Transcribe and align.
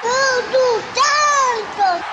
Tudo 0.00 0.80
tanto! 0.94 2.04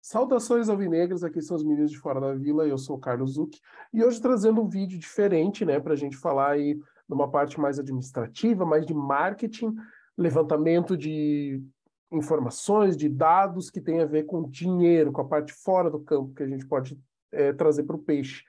Saudações 0.00 0.68
alvinegras, 0.70 1.22
aqui 1.22 1.42
são 1.42 1.56
os 1.56 1.62
meninos 1.62 1.90
de 1.90 1.98
Fora 1.98 2.18
da 2.20 2.32
Vila, 2.34 2.66
eu 2.66 2.78
sou 2.78 2.96
o 2.96 2.98
Carlos 2.98 3.34
Zuc, 3.34 3.58
e 3.92 4.02
hoje 4.02 4.20
trazendo 4.20 4.62
um 4.62 4.68
vídeo 4.68 4.98
diferente, 4.98 5.64
né, 5.64 5.78
para 5.78 5.92
a 5.92 5.96
gente 5.96 6.16
falar 6.16 6.52
aí 6.52 6.78
numa 7.06 7.30
parte 7.30 7.60
mais 7.60 7.78
administrativa, 7.78 8.64
mais 8.64 8.86
de 8.86 8.94
marketing, 8.94 9.74
levantamento 10.16 10.96
de 10.96 11.62
informações, 12.10 12.96
de 12.96 13.10
dados 13.10 13.68
que 13.68 13.80
tem 13.80 14.00
a 14.00 14.06
ver 14.06 14.24
com 14.24 14.48
dinheiro, 14.48 15.12
com 15.12 15.20
a 15.20 15.28
parte 15.28 15.52
fora 15.52 15.90
do 15.90 16.00
campo 16.00 16.32
que 16.32 16.42
a 16.42 16.48
gente 16.48 16.66
pode 16.66 16.98
é, 17.30 17.52
trazer 17.52 17.82
para 17.82 17.96
o 17.96 18.02
peixe. 18.02 18.42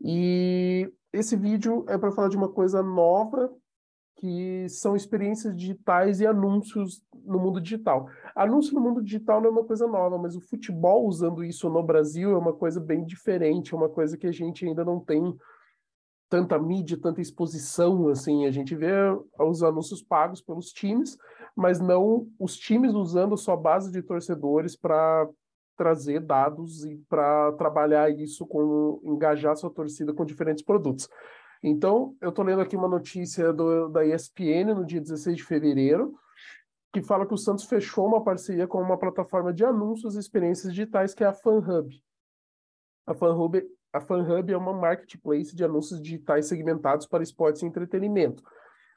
E 0.00 0.90
esse 1.12 1.36
vídeo 1.36 1.84
é 1.86 1.98
para 1.98 2.12
falar 2.12 2.28
de 2.28 2.36
uma 2.36 2.48
coisa 2.48 2.82
nova 2.82 3.52
que 4.16 4.68
são 4.68 4.94
experiências 4.94 5.54
digitais 5.56 6.20
e 6.20 6.26
anúncios 6.26 7.02
no 7.24 7.38
mundo 7.38 7.60
digital. 7.60 8.08
Anúncio 8.34 8.74
no 8.74 8.80
mundo 8.80 9.02
digital 9.02 9.40
não 9.40 9.48
é 9.48 9.52
uma 9.52 9.64
coisa 9.64 9.86
nova, 9.86 10.18
mas 10.18 10.36
o 10.36 10.40
futebol 10.40 11.06
usando 11.06 11.44
isso 11.44 11.68
no 11.68 11.82
Brasil 11.82 12.32
é 12.32 12.38
uma 12.38 12.52
coisa 12.52 12.80
bem 12.80 13.04
diferente, 13.04 13.74
é 13.74 13.76
uma 13.76 13.88
coisa 13.88 14.16
que 14.16 14.26
a 14.26 14.32
gente 14.32 14.64
ainda 14.64 14.84
não 14.84 15.00
tem 15.00 15.36
tanta 16.28 16.58
mídia, 16.58 16.98
tanta 17.00 17.20
exposição, 17.20 18.08
assim, 18.08 18.46
a 18.46 18.50
gente 18.50 18.74
vê 18.74 18.92
os 19.38 19.62
anúncios 19.62 20.02
pagos 20.02 20.40
pelos 20.40 20.72
times, 20.72 21.16
mas 21.54 21.78
não 21.78 22.28
os 22.38 22.56
times 22.56 22.94
usando 22.94 23.36
sua 23.36 23.56
base 23.56 23.92
de 23.92 24.02
torcedores 24.02 24.74
para 24.74 25.28
trazer 25.76 26.20
dados 26.20 26.84
e 26.84 26.96
para 27.08 27.52
trabalhar 27.52 28.10
isso 28.10 28.46
com 28.46 29.00
engajar 29.04 29.56
sua 29.56 29.70
torcida 29.70 30.12
com 30.12 30.24
diferentes 30.24 30.64
produtos. 30.64 31.08
Então, 31.66 32.14
eu 32.20 32.28
estou 32.28 32.44
lendo 32.44 32.60
aqui 32.60 32.76
uma 32.76 32.86
notícia 32.86 33.50
do, 33.50 33.88
da 33.88 34.04
ESPN 34.04 34.74
no 34.74 34.84
dia 34.84 35.00
16 35.00 35.38
de 35.38 35.44
fevereiro, 35.44 36.14
que 36.92 37.00
fala 37.00 37.26
que 37.26 37.32
o 37.32 37.38
Santos 37.38 37.64
fechou 37.64 38.06
uma 38.06 38.22
parceria 38.22 38.66
com 38.66 38.82
uma 38.82 38.98
plataforma 38.98 39.50
de 39.50 39.64
anúncios 39.64 40.14
e 40.14 40.18
experiências 40.18 40.74
digitais 40.74 41.14
que 41.14 41.24
é 41.24 41.26
a 41.26 41.32
FanHub. 41.32 41.88
A 43.06 43.14
FanHub, 43.14 43.66
a 43.94 43.98
FanHub 43.98 44.52
é 44.52 44.56
uma 44.58 44.74
marketplace 44.74 45.56
de 45.56 45.64
anúncios 45.64 46.02
digitais 46.02 46.48
segmentados 46.48 47.06
para 47.06 47.22
esportes 47.22 47.62
e 47.62 47.66
entretenimento. 47.66 48.42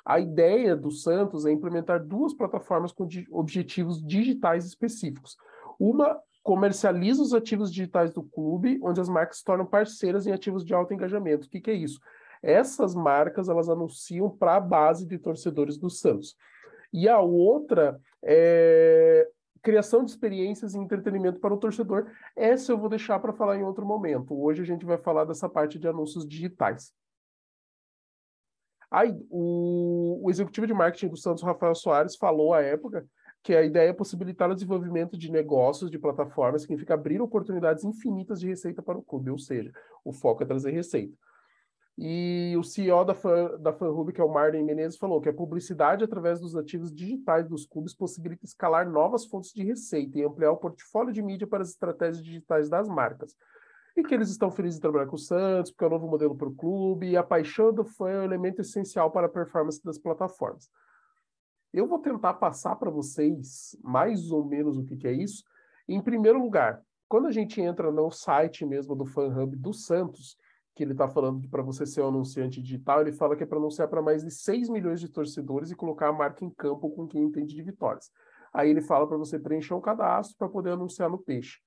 A 0.06 0.20
ideia 0.20 0.76
do 0.76 0.92
Santos 0.92 1.46
é 1.46 1.52
implementar 1.54 2.06
duas 2.06 2.34
plataformas 2.34 2.92
com 2.92 3.08
objetivos 3.32 4.06
digitais 4.06 4.66
específicos. 4.66 5.38
Uma 5.80 6.20
comercializa 6.44 7.22
os 7.22 7.34
ativos 7.34 7.72
digitais 7.72 8.12
do 8.12 8.24
clube, 8.24 8.78
onde 8.84 9.00
as 9.00 9.08
marcas 9.08 9.38
se 9.38 9.44
tornam 9.46 9.66
parceiras 9.66 10.28
em 10.28 10.34
ativos 10.34 10.66
de 10.66 10.74
alto 10.74 10.94
engajamento. 10.94 11.48
O 11.48 11.50
que, 11.50 11.62
que 11.62 11.72
é 11.72 11.74
isso? 11.74 12.00
Essas 12.48 12.96
marcas 12.96 13.50
elas 13.50 13.68
anunciam 13.68 14.30
para 14.30 14.56
a 14.56 14.60
base 14.62 15.06
de 15.06 15.20
torcedores 15.20 15.78
do 15.78 15.90
Santos. 15.90 16.34
E 16.94 17.10
a 17.10 17.20
outra 17.20 18.00
é 18.24 19.30
criação 19.62 20.06
de 20.06 20.12
experiências 20.12 20.74
e 20.74 20.78
entretenimento 20.78 21.42
para 21.42 21.54
o 21.54 21.58
torcedor. 21.58 22.10
Essa 22.38 22.72
eu 22.72 22.78
vou 22.78 22.88
deixar 22.88 23.20
para 23.20 23.34
falar 23.34 23.58
em 23.58 23.64
outro 23.64 23.86
momento. 23.86 24.34
Hoje 24.34 24.62
a 24.62 24.66
gente 24.66 24.86
vai 24.86 24.98
falar 24.98 25.26
dessa 25.26 25.50
parte 25.50 25.78
de 25.78 25.90
anúncios 25.90 26.26
digitais. 26.26 26.94
Aí, 28.90 29.14
o, 29.30 30.22
o 30.24 30.30
executivo 30.30 30.66
de 30.66 30.74
marketing 30.74 31.10
do 31.10 31.18
Santos, 31.18 31.44
Rafael 31.44 31.76
Soares, 31.76 32.16
falou 32.16 32.54
à 32.54 32.62
época 32.62 33.06
que 33.44 33.54
a 33.54 33.62
ideia 33.62 33.90
é 33.90 33.94
possibilitar 33.94 34.50
o 34.50 34.54
desenvolvimento 34.54 35.18
de 35.18 35.30
negócios, 35.30 35.92
de 35.92 36.00
plataformas, 36.00 36.62
significa 36.62 36.94
abrir 36.94 37.22
oportunidades 37.22 37.84
infinitas 37.84 38.40
de 38.40 38.48
receita 38.48 38.82
para 38.82 38.98
o 38.98 39.04
clube, 39.04 39.30
ou 39.30 39.38
seja, 39.38 39.70
o 40.06 40.14
foco 40.14 40.44
é 40.44 40.46
trazer 40.46 40.72
receita. 40.72 41.14
E 41.98 42.54
o 42.56 42.64
CEO 42.64 43.04
da, 43.04 43.16
Fan, 43.16 43.58
da 43.60 43.74
FanHub, 43.74 44.14
que 44.14 44.22
é 44.22 44.24
o 44.24 44.32
Marden 44.32 44.64
Menezes, 44.64 45.00
falou 45.00 45.20
que 45.20 45.30
a 45.30 45.34
publicidade 45.34 46.04
através 46.04 46.40
dos 46.40 46.56
ativos 46.56 46.94
digitais 46.94 47.48
dos 47.48 47.66
clubes 47.66 47.96
possibilita 47.96 48.46
escalar 48.46 48.88
novas 48.88 49.26
fontes 49.26 49.52
de 49.52 49.64
receita 49.64 50.20
e 50.20 50.24
ampliar 50.24 50.52
o 50.52 50.58
portfólio 50.58 51.12
de 51.12 51.24
mídia 51.24 51.48
para 51.48 51.64
as 51.64 51.70
estratégias 51.70 52.24
digitais 52.24 52.70
das 52.70 52.88
marcas. 52.88 53.36
E 53.96 54.04
que 54.04 54.14
eles 54.14 54.30
estão 54.30 54.52
felizes 54.52 54.78
em 54.78 54.82
trabalhar 54.82 55.08
com 55.08 55.16
o 55.16 55.20
Santos, 55.20 55.72
porque 55.72 55.86
é 55.86 55.88
um 55.88 55.92
novo 55.92 56.08
modelo 56.08 56.36
para 56.36 56.48
o 56.48 56.54
clube, 56.54 57.10
e 57.10 57.18
a 57.18 57.24
paixão 57.24 57.74
do 57.74 57.84
fã 57.84 58.10
é 58.10 58.20
um 58.20 58.24
elemento 58.24 58.62
essencial 58.62 59.10
para 59.10 59.26
a 59.26 59.30
performance 59.30 59.84
das 59.84 59.98
plataformas. 59.98 60.70
Eu 61.74 61.88
vou 61.88 61.98
tentar 61.98 62.36
passar 62.36 62.76
para 62.76 62.92
vocês 62.92 63.76
mais 63.84 64.30
ou 64.30 64.46
menos 64.46 64.78
o 64.78 64.84
que, 64.84 64.96
que 64.96 65.08
é 65.08 65.12
isso. 65.12 65.44
Em 65.88 66.00
primeiro 66.00 66.40
lugar, 66.40 66.80
quando 67.10 67.26
a 67.26 67.32
gente 67.32 67.60
entra 67.60 67.92
no 67.92 68.12
site 68.12 68.64
mesmo 68.68 68.96
do 68.96 69.06
FanHub 69.06 69.56
do 69.56 69.74
Santos, 69.74 70.38
que 70.78 70.84
ele 70.84 70.92
está 70.92 71.10
falando 71.10 71.50
para 71.50 71.64
você 71.64 71.88
ser 71.88 72.02
um 72.04 72.10
anunciante 72.10 72.62
digital, 72.62 73.02
ele 73.02 73.12
fala 73.12 73.36
que 73.36 73.42
é 73.42 73.48
para 73.48 73.58
anunciar 73.58 73.88
para 73.88 74.00
mais 74.00 74.24
de 74.24 74.30
6 74.30 74.70
milhões 74.70 75.00
de 75.00 75.10
torcedores 75.10 75.72
e 75.72 75.76
colocar 75.76 76.10
a 76.10 76.14
marca 76.14 76.46
em 76.46 76.52
campo 76.52 76.92
com 76.92 77.08
quem 77.08 77.24
entende 77.24 77.56
de 77.56 77.64
vitórias. 77.64 78.12
Aí 78.54 78.70
ele 78.70 78.82
fala 78.82 79.08
para 79.08 79.18
você 79.18 79.40
preencher 79.40 79.74
um 79.74 79.82
cadastro 79.82 80.38
para 80.38 80.48
poder 80.48 80.72
anunciar 80.72 81.10
no 81.10 81.18
peixe. 81.18 81.58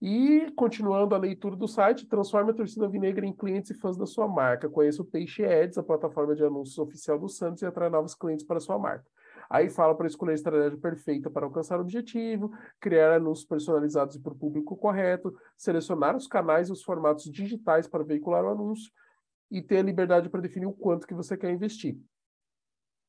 E, 0.00 0.52
continuando 0.56 1.14
a 1.14 1.18
leitura 1.18 1.56
do 1.56 1.66
site, 1.66 2.08
transforme 2.08 2.52
a 2.52 2.54
torcida 2.54 2.88
vinegra 2.88 3.26
em 3.26 3.32
clientes 3.32 3.72
e 3.72 3.74
fãs 3.74 3.96
da 3.96 4.06
sua 4.06 4.26
marca. 4.28 4.68
Conheça 4.68 5.02
o 5.02 5.04
Peixe 5.04 5.44
Ads, 5.44 5.78
a 5.78 5.82
plataforma 5.82 6.34
de 6.34 6.44
anúncios 6.44 6.78
oficial 6.78 7.18
do 7.18 7.28
Santos, 7.28 7.62
e 7.62 7.66
atrai 7.66 7.88
novos 7.88 8.14
clientes 8.14 8.44
para 8.44 8.56
a 8.56 8.60
sua 8.60 8.78
marca. 8.78 9.06
Aí 9.52 9.68
fala 9.68 9.94
para 9.94 10.06
escolher 10.06 10.30
a 10.32 10.34
estratégia 10.34 10.78
perfeita 10.78 11.28
para 11.28 11.44
alcançar 11.44 11.76
o 11.78 11.82
objetivo, 11.82 12.50
criar 12.80 13.12
anúncios 13.12 13.46
personalizados 13.46 14.16
para 14.16 14.32
o 14.32 14.34
público 14.34 14.74
correto, 14.74 15.36
selecionar 15.58 16.16
os 16.16 16.26
canais 16.26 16.70
e 16.70 16.72
os 16.72 16.82
formatos 16.82 17.30
digitais 17.30 17.86
para 17.86 18.02
veicular 18.02 18.46
o 18.46 18.48
anúncio 18.48 18.90
e 19.50 19.60
ter 19.60 19.76
a 19.76 19.82
liberdade 19.82 20.30
para 20.30 20.40
definir 20.40 20.64
o 20.64 20.72
quanto 20.72 21.06
que 21.06 21.12
você 21.12 21.36
quer 21.36 21.52
investir. 21.52 22.00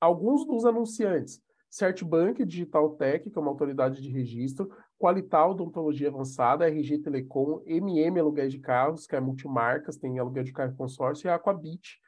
Alguns 0.01 0.45
dos 0.45 0.65
anunciantes, 0.65 1.41
CertBank 1.69 2.43
Digital 2.43 2.89
Tech, 2.97 3.29
que 3.29 3.37
é 3.37 3.41
uma 3.41 3.49
autoridade 3.49 4.01
de 4.01 4.09
registro, 4.09 4.69
Qualital 4.99 5.51
Odontologia 5.51 6.09
Avançada, 6.09 6.67
RG 6.67 6.99
Telecom, 6.99 7.61
MM 7.65 8.19
Aluguel 8.19 8.49
de 8.49 8.59
Carros, 8.59 9.07
que 9.07 9.15
é 9.15 9.19
multimarcas, 9.21 9.95
tem 9.95 10.19
aluguel 10.19 10.43
de 10.43 10.51
carro 10.51 10.75
consórcio, 10.75 11.25
e 11.25 11.29
Aquabit, 11.29 12.01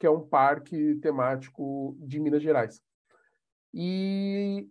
que 0.00 0.06
é 0.06 0.10
um 0.10 0.26
parque 0.26 0.94
temático 1.02 1.94
de 2.00 2.18
Minas 2.18 2.42
Gerais. 2.42 2.82
E 3.76 4.68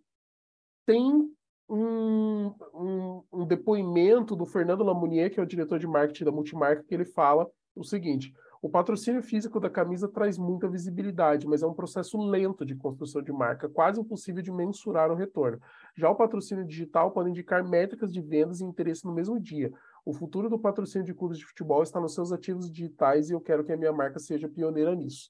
tem 0.85 1.29
um, 1.69 2.53
um, 2.73 3.23
um, 3.33 3.45
depoimento 3.45 4.33
do 4.33 4.45
Fernando 4.45 4.83
Lamounier, 4.83 5.29
que 5.29 5.41
é 5.41 5.43
o 5.43 5.45
diretor 5.45 5.77
de 5.77 5.85
marketing 5.85 6.23
da 6.23 6.31
Multimarca, 6.31 6.83
que 6.83 6.93
ele 6.93 7.03
fala 7.03 7.49
o 7.75 7.83
seguinte: 7.83 8.33
o 8.61 8.69
patrocínio 8.69 9.21
físico 9.21 9.59
da 9.59 9.69
camisa 9.69 10.07
traz 10.07 10.37
muita 10.37 10.69
visibilidade, 10.69 11.45
mas 11.45 11.61
é 11.61 11.67
um 11.67 11.73
processo 11.73 12.17
lento 12.17 12.65
de 12.65 12.75
construção 12.75 13.21
de 13.21 13.33
marca, 13.33 13.67
quase 13.67 13.99
impossível 13.99 14.41
de 14.41 14.53
mensurar 14.53 15.11
o 15.11 15.15
retorno. 15.15 15.59
Já 15.97 16.09
o 16.09 16.15
patrocínio 16.15 16.65
digital 16.65 17.11
pode 17.11 17.29
indicar 17.29 17.61
métricas 17.67 18.13
de 18.13 18.21
vendas 18.21 18.61
e 18.61 18.63
interesse 18.63 19.03
no 19.03 19.13
mesmo 19.13 19.37
dia. 19.37 19.69
O 20.05 20.13
futuro 20.13 20.49
do 20.49 20.57
patrocínio 20.57 21.05
de 21.05 21.13
clubes 21.13 21.37
de 21.37 21.45
futebol 21.45 21.83
está 21.83 21.99
nos 21.99 22.13
seus 22.13 22.31
ativos 22.31 22.71
digitais 22.71 23.29
e 23.29 23.33
eu 23.33 23.41
quero 23.41 23.65
que 23.65 23.73
a 23.73 23.77
minha 23.77 23.91
marca 23.91 24.17
seja 24.17 24.47
pioneira 24.47 24.95
nisso. 24.95 25.29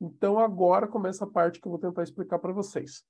Então 0.00 0.38
agora 0.38 0.86
começa 0.86 1.24
a 1.24 1.28
parte 1.28 1.60
que 1.60 1.66
eu 1.66 1.70
vou 1.70 1.78
tentar 1.78 2.02
explicar 2.02 2.38
para 2.38 2.52
vocês. 2.52 3.04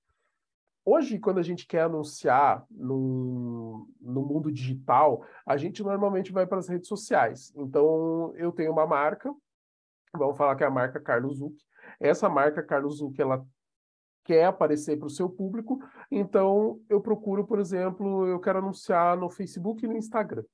Hoje, 0.84 1.18
quando 1.18 1.36
a 1.36 1.42
gente 1.42 1.66
quer 1.66 1.82
anunciar 1.82 2.64
no, 2.70 3.86
no 4.00 4.22
mundo 4.22 4.50
digital, 4.50 5.22
a 5.44 5.54
gente 5.58 5.82
normalmente 5.82 6.32
vai 6.32 6.46
para 6.46 6.58
as 6.58 6.66
redes 6.66 6.88
sociais. 6.88 7.52
Então, 7.54 8.32
eu 8.36 8.50
tenho 8.50 8.72
uma 8.72 8.86
marca, 8.86 9.30
vamos 10.16 10.38
falar 10.38 10.56
que 10.56 10.64
é 10.64 10.66
a 10.66 10.70
marca 10.70 10.98
Carlos 10.98 11.40
Zuc. 11.40 11.54
Essa 12.00 12.26
marca 12.26 12.62
Carlos 12.62 12.98
Zuc, 12.98 13.20
ela 13.20 13.46
quer 14.24 14.44
aparecer 14.44 14.98
para 14.98 15.06
o 15.06 15.10
seu 15.10 15.28
público, 15.28 15.78
então 16.10 16.80
eu 16.88 17.00
procuro, 17.00 17.46
por 17.46 17.58
exemplo, 17.58 18.26
eu 18.26 18.40
quero 18.40 18.58
anunciar 18.58 19.16
no 19.16 19.28
Facebook 19.28 19.84
e 19.84 19.88
no 19.88 19.96
Instagram. 19.96 20.44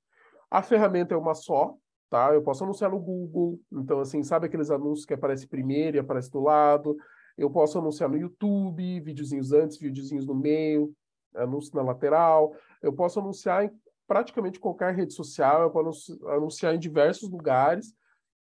A 0.50 0.62
ferramenta 0.62 1.14
é 1.14 1.16
uma 1.16 1.34
só, 1.34 1.76
tá? 2.14 2.32
Eu 2.32 2.42
posso 2.42 2.62
anunciar 2.62 2.92
no 2.92 3.00
Google, 3.00 3.60
então 3.72 3.98
assim, 3.98 4.22
sabe 4.22 4.46
aqueles 4.46 4.70
anúncios 4.70 5.04
que 5.04 5.12
aparece 5.12 5.48
primeiro 5.48 5.96
e 5.96 6.00
aparece 6.00 6.30
do 6.30 6.38
lado? 6.38 6.96
Eu 7.36 7.50
posso 7.50 7.76
anunciar 7.76 8.08
no 8.08 8.16
YouTube, 8.16 9.00
videozinhos 9.00 9.52
antes, 9.52 9.78
videozinhos 9.78 10.24
no 10.24 10.32
meio, 10.32 10.94
anúncio 11.34 11.74
na 11.74 11.82
lateral. 11.82 12.54
Eu 12.80 12.92
posso 12.92 13.18
anunciar 13.18 13.64
em 13.64 13.70
praticamente 14.06 14.60
qualquer 14.60 14.94
rede 14.94 15.12
social, 15.12 15.62
eu 15.62 15.70
posso 15.70 16.24
anunciar 16.28 16.72
em 16.72 16.78
diversos 16.78 17.28
lugares, 17.28 17.92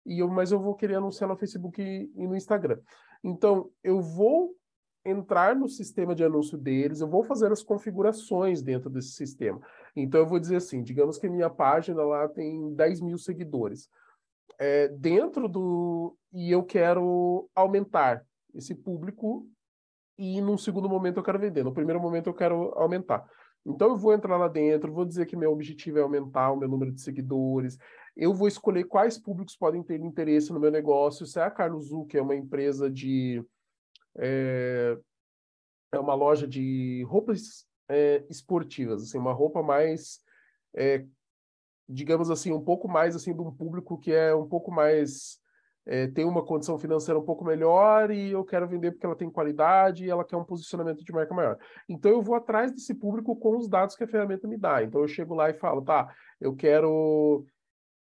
e 0.04 0.18
eu, 0.18 0.26
mas 0.26 0.50
eu 0.50 0.58
vou 0.58 0.74
querer 0.74 0.96
anunciar 0.96 1.28
no 1.28 1.36
Facebook 1.36 1.80
e, 1.80 2.10
e 2.16 2.26
no 2.26 2.34
Instagram. 2.34 2.80
Então, 3.22 3.70
eu 3.84 4.00
vou 4.00 4.52
entrar 5.04 5.54
no 5.54 5.68
sistema 5.68 6.12
de 6.12 6.24
anúncio 6.24 6.58
deles, 6.58 7.00
eu 7.00 7.08
vou 7.08 7.22
fazer 7.22 7.52
as 7.52 7.62
configurações 7.62 8.62
dentro 8.62 8.90
desse 8.90 9.12
sistema. 9.12 9.60
Então, 9.96 10.20
eu 10.20 10.26
vou 10.26 10.38
dizer 10.38 10.56
assim, 10.56 10.82
digamos 10.82 11.18
que 11.18 11.28
minha 11.28 11.50
página 11.50 12.02
lá 12.02 12.28
tem 12.28 12.74
10 12.74 13.00
mil 13.00 13.18
seguidores. 13.18 13.88
É, 14.58 14.88
dentro 14.88 15.48
do... 15.48 16.16
E 16.32 16.50
eu 16.50 16.62
quero 16.62 17.48
aumentar 17.54 18.24
esse 18.54 18.74
público 18.74 19.48
e 20.18 20.40
num 20.40 20.58
segundo 20.58 20.88
momento 20.88 21.16
eu 21.16 21.22
quero 21.22 21.38
vender. 21.38 21.64
No 21.64 21.72
primeiro 21.72 22.00
momento 22.00 22.28
eu 22.28 22.34
quero 22.34 22.72
aumentar. 22.76 23.26
Então 23.64 23.90
eu 23.90 23.96
vou 23.96 24.12
entrar 24.12 24.36
lá 24.36 24.48
dentro, 24.48 24.92
vou 24.92 25.04
dizer 25.04 25.26
que 25.26 25.36
meu 25.36 25.52
objetivo 25.52 25.98
é 25.98 26.02
aumentar 26.02 26.50
o 26.50 26.56
meu 26.56 26.68
número 26.68 26.92
de 26.92 27.00
seguidores. 27.00 27.78
Eu 28.16 28.34
vou 28.34 28.48
escolher 28.48 28.84
quais 28.84 29.18
públicos 29.18 29.56
podem 29.56 29.82
ter 29.82 30.00
interesse 30.00 30.52
no 30.52 30.60
meu 30.60 30.70
negócio. 30.70 31.26
Se 31.26 31.38
é 31.38 31.42
a 31.42 31.50
Carlos 31.50 31.90
U, 31.90 32.04
que 32.04 32.18
é 32.18 32.22
uma 32.22 32.34
empresa 32.34 32.90
de 32.90 33.42
é, 34.18 34.98
é 35.92 35.98
uma 35.98 36.14
loja 36.14 36.46
de 36.46 37.02
roupas 37.08 37.66
é, 37.90 38.24
esportivas, 38.30 39.02
assim, 39.02 39.18
uma 39.18 39.32
roupa 39.32 39.62
mais, 39.62 40.20
é, 40.74 41.04
digamos 41.88 42.30
assim, 42.30 42.52
um 42.52 42.62
pouco 42.62 42.88
mais 42.88 43.16
assim 43.16 43.34
de 43.34 43.40
um 43.40 43.52
público 43.52 43.98
que 43.98 44.12
é 44.12 44.34
um 44.34 44.48
pouco 44.48 44.70
mais 44.70 45.40
é, 45.86 46.06
tem 46.06 46.24
uma 46.24 46.44
condição 46.44 46.78
financeira 46.78 47.18
um 47.18 47.24
pouco 47.24 47.44
melhor 47.44 48.10
e 48.10 48.30
eu 48.30 48.44
quero 48.44 48.68
vender 48.68 48.92
porque 48.92 49.06
ela 49.06 49.16
tem 49.16 49.30
qualidade 49.30 50.04
e 50.04 50.10
ela 50.10 50.24
quer 50.24 50.36
um 50.36 50.44
posicionamento 50.44 51.02
de 51.02 51.12
marca 51.12 51.34
maior. 51.34 51.58
Então 51.88 52.12
eu 52.12 52.22
vou 52.22 52.36
atrás 52.36 52.70
desse 52.70 52.94
público 52.94 53.34
com 53.34 53.56
os 53.56 53.68
dados 53.68 53.96
que 53.96 54.04
a 54.04 54.08
ferramenta 54.08 54.46
me 54.46 54.56
dá. 54.56 54.82
Então 54.82 55.00
eu 55.00 55.08
chego 55.08 55.34
lá 55.34 55.50
e 55.50 55.54
falo, 55.54 55.82
tá, 55.82 56.14
eu 56.40 56.54
quero 56.54 57.44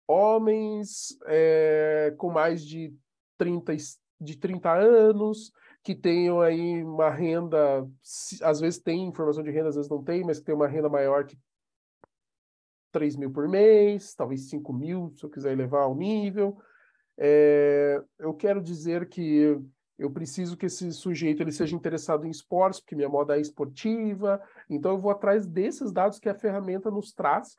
homens 0.08 1.16
é, 1.26 2.12
com 2.19 2.31
mais 2.31 2.64
de 2.66 2.93
30, 3.38 3.76
de 4.20 4.37
30 4.37 4.73
anos, 4.73 5.52
que 5.82 5.94
tenham 5.94 6.40
aí 6.40 6.84
uma 6.84 7.10
renda, 7.10 7.88
às 8.42 8.60
vezes 8.60 8.78
tem 8.78 9.06
informação 9.06 9.42
de 9.42 9.50
renda, 9.50 9.68
às 9.68 9.76
vezes 9.76 9.90
não 9.90 10.02
tem, 10.02 10.22
mas 10.24 10.38
que 10.38 10.44
tem 10.44 10.54
uma 10.54 10.68
renda 10.68 10.88
maior 10.88 11.24
que 11.24 11.38
3 12.92 13.16
mil 13.16 13.30
por 13.30 13.48
mês, 13.48 14.14
talvez 14.14 14.48
5 14.48 14.72
mil, 14.72 15.12
se 15.16 15.24
eu 15.24 15.30
quiser 15.30 15.52
elevar 15.52 15.82
ao 15.82 15.94
nível. 15.94 16.58
É, 17.16 18.02
eu 18.18 18.34
quero 18.34 18.60
dizer 18.60 19.08
que 19.08 19.58
eu 19.98 20.10
preciso 20.10 20.56
que 20.56 20.66
esse 20.66 20.92
sujeito 20.92 21.42
ele 21.42 21.52
seja 21.52 21.76
interessado 21.76 22.26
em 22.26 22.30
esportes, 22.30 22.80
porque 22.80 22.96
minha 22.96 23.08
moda 23.08 23.36
é 23.36 23.40
esportiva. 23.40 24.40
Então, 24.68 24.92
eu 24.92 24.98
vou 24.98 25.10
atrás 25.10 25.46
desses 25.46 25.92
dados 25.92 26.18
que 26.18 26.28
a 26.28 26.34
ferramenta 26.34 26.90
nos 26.90 27.12
traz 27.12 27.54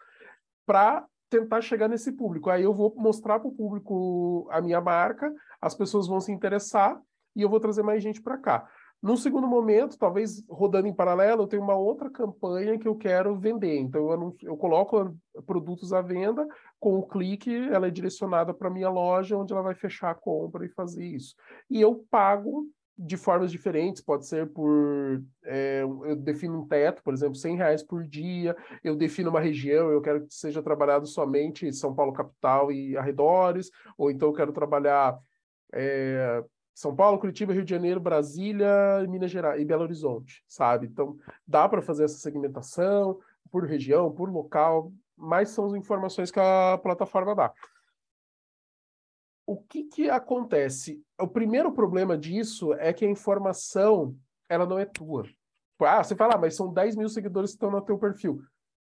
para 0.65 1.05
tentar 1.29 1.61
chegar 1.61 1.87
nesse 1.87 2.11
público. 2.11 2.49
Aí 2.49 2.63
eu 2.63 2.73
vou 2.73 2.93
mostrar 2.97 3.39
para 3.39 3.47
o 3.47 3.55
público 3.55 4.47
a 4.51 4.59
minha 4.61 4.81
marca, 4.81 5.33
as 5.61 5.75
pessoas 5.75 6.07
vão 6.07 6.19
se 6.19 6.31
interessar 6.31 6.99
e 7.35 7.41
eu 7.41 7.49
vou 7.49 7.59
trazer 7.59 7.83
mais 7.83 8.01
gente 8.01 8.21
para 8.21 8.37
cá. 8.37 8.67
Num 9.01 9.17
segundo 9.17 9.47
momento, 9.47 9.97
talvez 9.97 10.45
rodando 10.47 10.87
em 10.87 10.93
paralelo, 10.93 11.43
eu 11.43 11.47
tenho 11.47 11.63
uma 11.63 11.75
outra 11.75 12.07
campanha 12.07 12.77
que 12.77 12.87
eu 12.87 12.95
quero 12.95 13.35
vender. 13.35 13.79
Então, 13.79 14.01
eu, 14.01 14.11
anuncio, 14.11 14.47
eu 14.47 14.55
coloco 14.55 15.17
produtos 15.47 15.91
à 15.91 16.01
venda, 16.01 16.47
com 16.79 16.99
o 16.99 17.07
clique, 17.07 17.51
ela 17.71 17.87
é 17.87 17.91
direcionada 17.91 18.53
para 18.53 18.67
a 18.67 18.71
minha 18.71 18.89
loja, 18.89 19.35
onde 19.35 19.53
ela 19.53 19.63
vai 19.63 19.73
fechar 19.73 20.11
a 20.11 20.15
compra 20.15 20.65
e 20.65 20.69
fazer 20.69 21.03
isso. 21.03 21.35
E 21.67 21.81
eu 21.81 22.05
pago 22.11 22.67
de 22.95 23.17
formas 23.17 23.51
diferentes, 23.51 24.03
pode 24.03 24.27
ser 24.27 24.47
por. 24.51 25.23
É, 25.45 25.81
eu 25.81 26.15
defino 26.15 26.59
um 26.59 26.67
teto, 26.67 27.01
por 27.01 27.11
exemplo, 27.11 27.35
100 27.35 27.55
reais 27.55 27.81
por 27.81 28.03
dia, 28.03 28.55
eu 28.83 28.95
defino 28.95 29.31
uma 29.31 29.39
região, 29.39 29.89
eu 29.91 30.01
quero 30.01 30.27
que 30.27 30.33
seja 30.33 30.61
trabalhado 30.61 31.07
somente 31.07 31.73
São 31.73 31.95
Paulo 31.95 32.13
capital 32.13 32.71
e 32.71 32.95
arredores, 32.95 33.71
ou 33.97 34.11
então 34.11 34.29
eu 34.29 34.33
quero 34.33 34.53
trabalhar. 34.53 35.17
É, 35.73 36.43
são 36.73 36.95
Paulo, 36.95 37.19
Curitiba, 37.19 37.53
Rio 37.53 37.63
de 37.63 37.69
Janeiro, 37.69 37.99
Brasília, 37.99 39.05
Minas 39.09 39.31
Gerais 39.31 39.61
e 39.61 39.65
Belo 39.65 39.83
Horizonte, 39.83 40.43
sabe? 40.47 40.87
Então, 40.87 41.17
dá 41.47 41.67
para 41.67 41.81
fazer 41.81 42.05
essa 42.05 42.17
segmentação 42.17 43.19
por 43.51 43.65
região, 43.65 44.11
por 44.11 44.29
local, 44.29 44.91
mas 45.17 45.49
são 45.49 45.65
as 45.65 45.73
informações 45.73 46.31
que 46.31 46.39
a 46.39 46.79
plataforma 46.81 47.35
dá. 47.35 47.53
O 49.45 49.57
que 49.57 49.83
que 49.83 50.09
acontece? 50.09 51.03
O 51.19 51.27
primeiro 51.27 51.71
problema 51.73 52.17
disso 52.17 52.73
é 52.75 52.93
que 52.93 53.05
a 53.05 53.09
informação, 53.09 54.15
ela 54.47 54.65
não 54.65 54.79
é 54.79 54.85
tua. 54.85 55.25
Ah, 55.79 56.03
você 56.03 56.15
fala, 56.15 56.35
ah, 56.35 56.37
mas 56.37 56.55
são 56.55 56.71
10 56.71 56.95
mil 56.95 57.09
seguidores 57.09 57.51
que 57.51 57.55
estão 57.55 57.71
no 57.71 57.81
teu 57.81 57.97
perfil. 57.97 58.41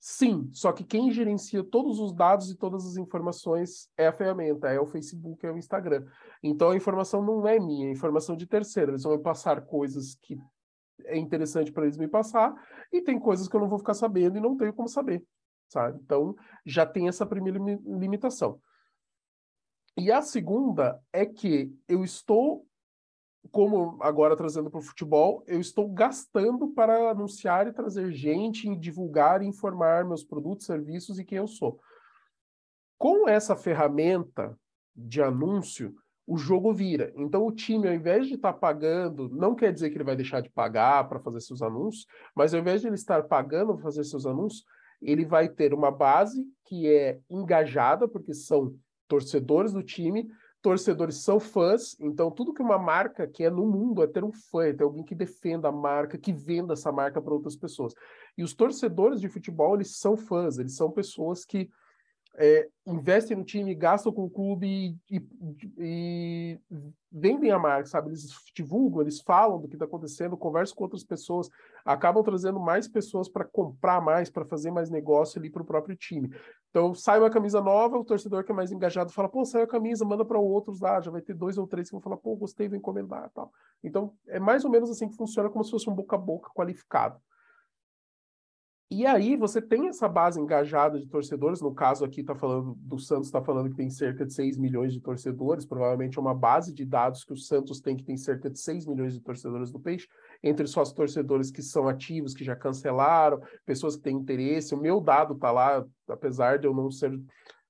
Sim, 0.07 0.51
só 0.53 0.71
que 0.71 0.83
quem 0.83 1.09
gerencia 1.09 1.63
todos 1.63 1.99
os 1.99 2.13
dados 2.13 2.51
e 2.51 2.55
todas 2.55 2.85
as 2.85 2.95
informações 2.95 3.89
é 3.97 4.05
a 4.05 4.13
ferramenta, 4.13 4.67
é 4.67 4.79
o 4.79 4.85
Facebook, 4.85 5.43
é 5.43 5.51
o 5.51 5.57
Instagram. 5.57 6.05
Então 6.43 6.69
a 6.69 6.75
informação 6.75 7.23
não 7.23 7.47
é 7.47 7.59
minha, 7.59 7.87
é 7.87 7.91
informação 7.91 8.35
de 8.35 8.45
terceiro. 8.45 8.91
Eles 8.91 9.01
vão 9.01 9.17
me 9.17 9.23
passar 9.23 9.65
coisas 9.65 10.13
que 10.21 10.37
é 11.05 11.17
interessante 11.17 11.71
para 11.71 11.85
eles 11.85 11.97
me 11.97 12.07
passar 12.07 12.53
e 12.93 13.01
tem 13.01 13.19
coisas 13.19 13.47
que 13.47 13.55
eu 13.55 13.59
não 13.59 13.67
vou 13.67 13.79
ficar 13.79 13.95
sabendo 13.95 14.37
e 14.37 14.39
não 14.39 14.55
tenho 14.55 14.71
como 14.75 14.87
saber, 14.87 15.25
sabe? 15.67 15.99
Então 16.03 16.35
já 16.63 16.85
tem 16.85 17.07
essa 17.07 17.25
primeira 17.25 17.57
limitação. 17.57 18.61
E 19.97 20.11
a 20.11 20.21
segunda 20.21 21.01
é 21.11 21.25
que 21.25 21.75
eu 21.87 22.03
estou 22.03 22.63
como 23.51 23.97
agora 24.01 24.35
trazendo 24.35 24.69
para 24.69 24.79
o 24.79 24.83
futebol, 24.83 25.43
eu 25.47 25.59
estou 25.59 25.89
gastando 25.89 26.69
para 26.69 27.09
anunciar 27.09 27.67
e 27.67 27.73
trazer 27.73 28.11
gente, 28.11 28.69
e 28.69 28.75
divulgar 28.75 29.41
e 29.41 29.47
informar 29.47 30.05
meus 30.05 30.23
produtos, 30.23 30.65
serviços 30.65 31.19
e 31.19 31.25
quem 31.25 31.37
eu 31.37 31.47
sou. 31.47 31.79
Com 32.97 33.27
essa 33.27 33.55
ferramenta 33.55 34.57
de 34.95 35.21
anúncio, 35.21 35.93
o 36.27 36.37
jogo 36.37 36.73
vira. 36.73 37.13
Então, 37.15 37.45
o 37.45 37.51
time, 37.51 37.87
ao 37.87 37.93
invés 37.93 38.27
de 38.27 38.35
estar 38.35 38.53
tá 38.53 38.59
pagando, 38.59 39.29
não 39.29 39.53
quer 39.53 39.71
dizer 39.71 39.89
que 39.89 39.97
ele 39.97 40.03
vai 40.03 40.15
deixar 40.15 40.41
de 40.41 40.49
pagar 40.49 41.07
para 41.07 41.19
fazer 41.19 41.39
seus 41.41 41.61
anúncios, 41.61 42.07
mas 42.35 42.53
ao 42.53 42.59
invés 42.59 42.81
de 42.81 42.87
ele 42.87 42.95
estar 42.95 43.23
pagando 43.23 43.73
para 43.73 43.83
fazer 43.83 44.03
seus 44.03 44.25
anúncios, 44.25 44.65
ele 45.01 45.25
vai 45.25 45.47
ter 45.47 45.73
uma 45.73 45.91
base 45.91 46.43
que 46.65 46.87
é 46.87 47.19
engajada, 47.29 48.07
porque 48.07 48.33
são 48.33 48.75
torcedores 49.07 49.71
do 49.71 49.83
time, 49.83 50.27
torcedores 50.65 51.17
são 51.17 51.39
fãs, 51.39 51.95
então 51.99 52.31
tudo 52.31 52.51
que 52.51 52.61
uma 52.61 52.79
marca 52.79 53.27
quer 53.27 53.51
no 53.51 53.67
mundo 53.67 54.01
é 54.01 54.07
ter 54.07 54.23
um 54.23 54.31
fã, 54.31 54.65
é 54.65 54.73
ter 54.73 54.83
alguém 54.83 55.03
que 55.03 55.13
defenda 55.13 55.67
a 55.67 55.71
marca, 55.71 56.17
que 56.17 56.33
venda 56.33 56.73
essa 56.73 56.91
marca 56.91 57.21
para 57.21 57.35
outras 57.35 57.55
pessoas. 57.55 57.93
E 58.35 58.41
os 58.41 58.55
torcedores 58.55 59.21
de 59.21 59.29
futebol, 59.29 59.75
eles 59.75 59.95
são 59.95 60.17
fãs, 60.17 60.57
eles 60.57 60.75
são 60.75 60.89
pessoas 60.89 61.45
que 61.45 61.69
é, 62.37 62.67
investem 62.85 63.37
no 63.37 63.43
time, 63.43 63.73
gastam 63.73 64.11
com 64.11 64.25
o 64.25 64.29
clube 64.29 64.67
e, 64.67 65.15
e, 65.17 65.25
e, 65.77 66.59
vendem 67.11 67.51
a 67.51 67.57
marca, 67.57 67.87
sabe? 67.87 68.09
Eles 68.09 68.27
divulgam, 68.53 69.01
eles 69.01 69.21
falam 69.21 69.59
do 69.59 69.67
que 69.67 69.75
está 69.75 69.85
acontecendo, 69.85 70.35
conversam 70.35 70.75
com 70.75 70.83
outras 70.83 71.03
pessoas, 71.03 71.49
acabam 71.85 72.23
trazendo 72.23 72.59
mais 72.59 72.87
pessoas 72.87 73.29
para 73.29 73.45
comprar 73.45 74.01
mais, 74.01 74.29
para 74.29 74.45
fazer 74.45 74.69
mais 74.69 74.89
negócio 74.89 75.39
ali 75.39 75.49
para 75.49 75.61
o 75.61 75.65
próprio 75.65 75.95
time. 75.95 76.29
Então, 76.69 76.93
sai 76.93 77.19
uma 77.19 77.29
camisa 77.29 77.61
nova, 77.61 77.97
o 77.97 78.03
torcedor 78.03 78.43
que 78.43 78.51
é 78.51 78.55
mais 78.55 78.71
engajado 78.71 79.13
fala, 79.13 79.29
pô, 79.29 79.45
saiu 79.45 79.63
a 79.63 79.67
camisa, 79.67 80.03
manda 80.03 80.25
para 80.25 80.37
outros 80.37 80.81
lá, 80.81 80.99
já 80.99 81.09
vai 81.09 81.21
ter 81.21 81.33
dois 81.33 81.57
ou 81.57 81.65
três 81.65 81.87
que 81.87 81.93
vão 81.93 82.01
falar, 82.01 82.17
pô, 82.17 82.35
gostei, 82.35 82.67
vou 82.67 82.77
encomendar 82.77 83.31
tal. 83.33 83.51
Então, 83.81 84.13
é 84.27 84.39
mais 84.39 84.65
ou 84.65 84.71
menos 84.71 84.89
assim 84.89 85.07
que 85.07 85.15
funciona, 85.15 85.49
como 85.49 85.63
se 85.63 85.71
fosse 85.71 85.89
um 85.89 85.95
boca 85.95 86.15
a 86.15 86.19
boca 86.19 86.49
qualificado. 86.53 87.17
E 88.95 89.05
aí 89.05 89.35
você 89.35 89.61
tem 89.61 89.89
essa 89.89 90.07
base 90.07 90.39
engajada 90.39 90.97
de 90.97 91.05
torcedores, 91.05 91.59
no 91.59 91.75
caso 91.75 92.05
aqui 92.05 92.21
está 92.21 92.33
falando 92.33 92.75
do 92.79 92.97
Santos, 92.97 93.27
está 93.27 93.41
falando 93.41 93.69
que 93.69 93.75
tem 93.75 93.89
cerca 93.89 94.25
de 94.25 94.33
6 94.33 94.57
milhões 94.57 94.93
de 94.93 95.01
torcedores, 95.01 95.65
provavelmente 95.65 96.17
é 96.17 96.21
uma 96.21 96.33
base 96.33 96.73
de 96.73 96.85
dados 96.85 97.25
que 97.25 97.33
o 97.33 97.37
Santos 97.37 97.81
tem 97.81 97.97
que 97.97 98.05
tem 98.05 98.15
cerca 98.15 98.49
de 98.49 98.57
6 98.57 98.85
milhões 98.85 99.13
de 99.13 99.19
torcedores 99.19 99.69
do 99.69 99.81
Peixe, 99.81 100.07
entre 100.41 100.65
só 100.65 100.81
os 100.81 100.93
torcedores 100.93 101.51
que 101.51 101.61
são 101.61 101.89
ativos, 101.89 102.33
que 102.33 102.45
já 102.45 102.55
cancelaram, 102.55 103.41
pessoas 103.65 103.97
que 103.97 104.03
têm 104.03 104.15
interesse. 104.15 104.73
O 104.73 104.79
meu 104.79 105.01
dado 105.01 105.33
está 105.33 105.51
lá, 105.51 105.85
apesar 106.07 106.57
de 106.57 106.65
eu 106.65 106.73
não 106.73 106.89
ser 106.89 107.11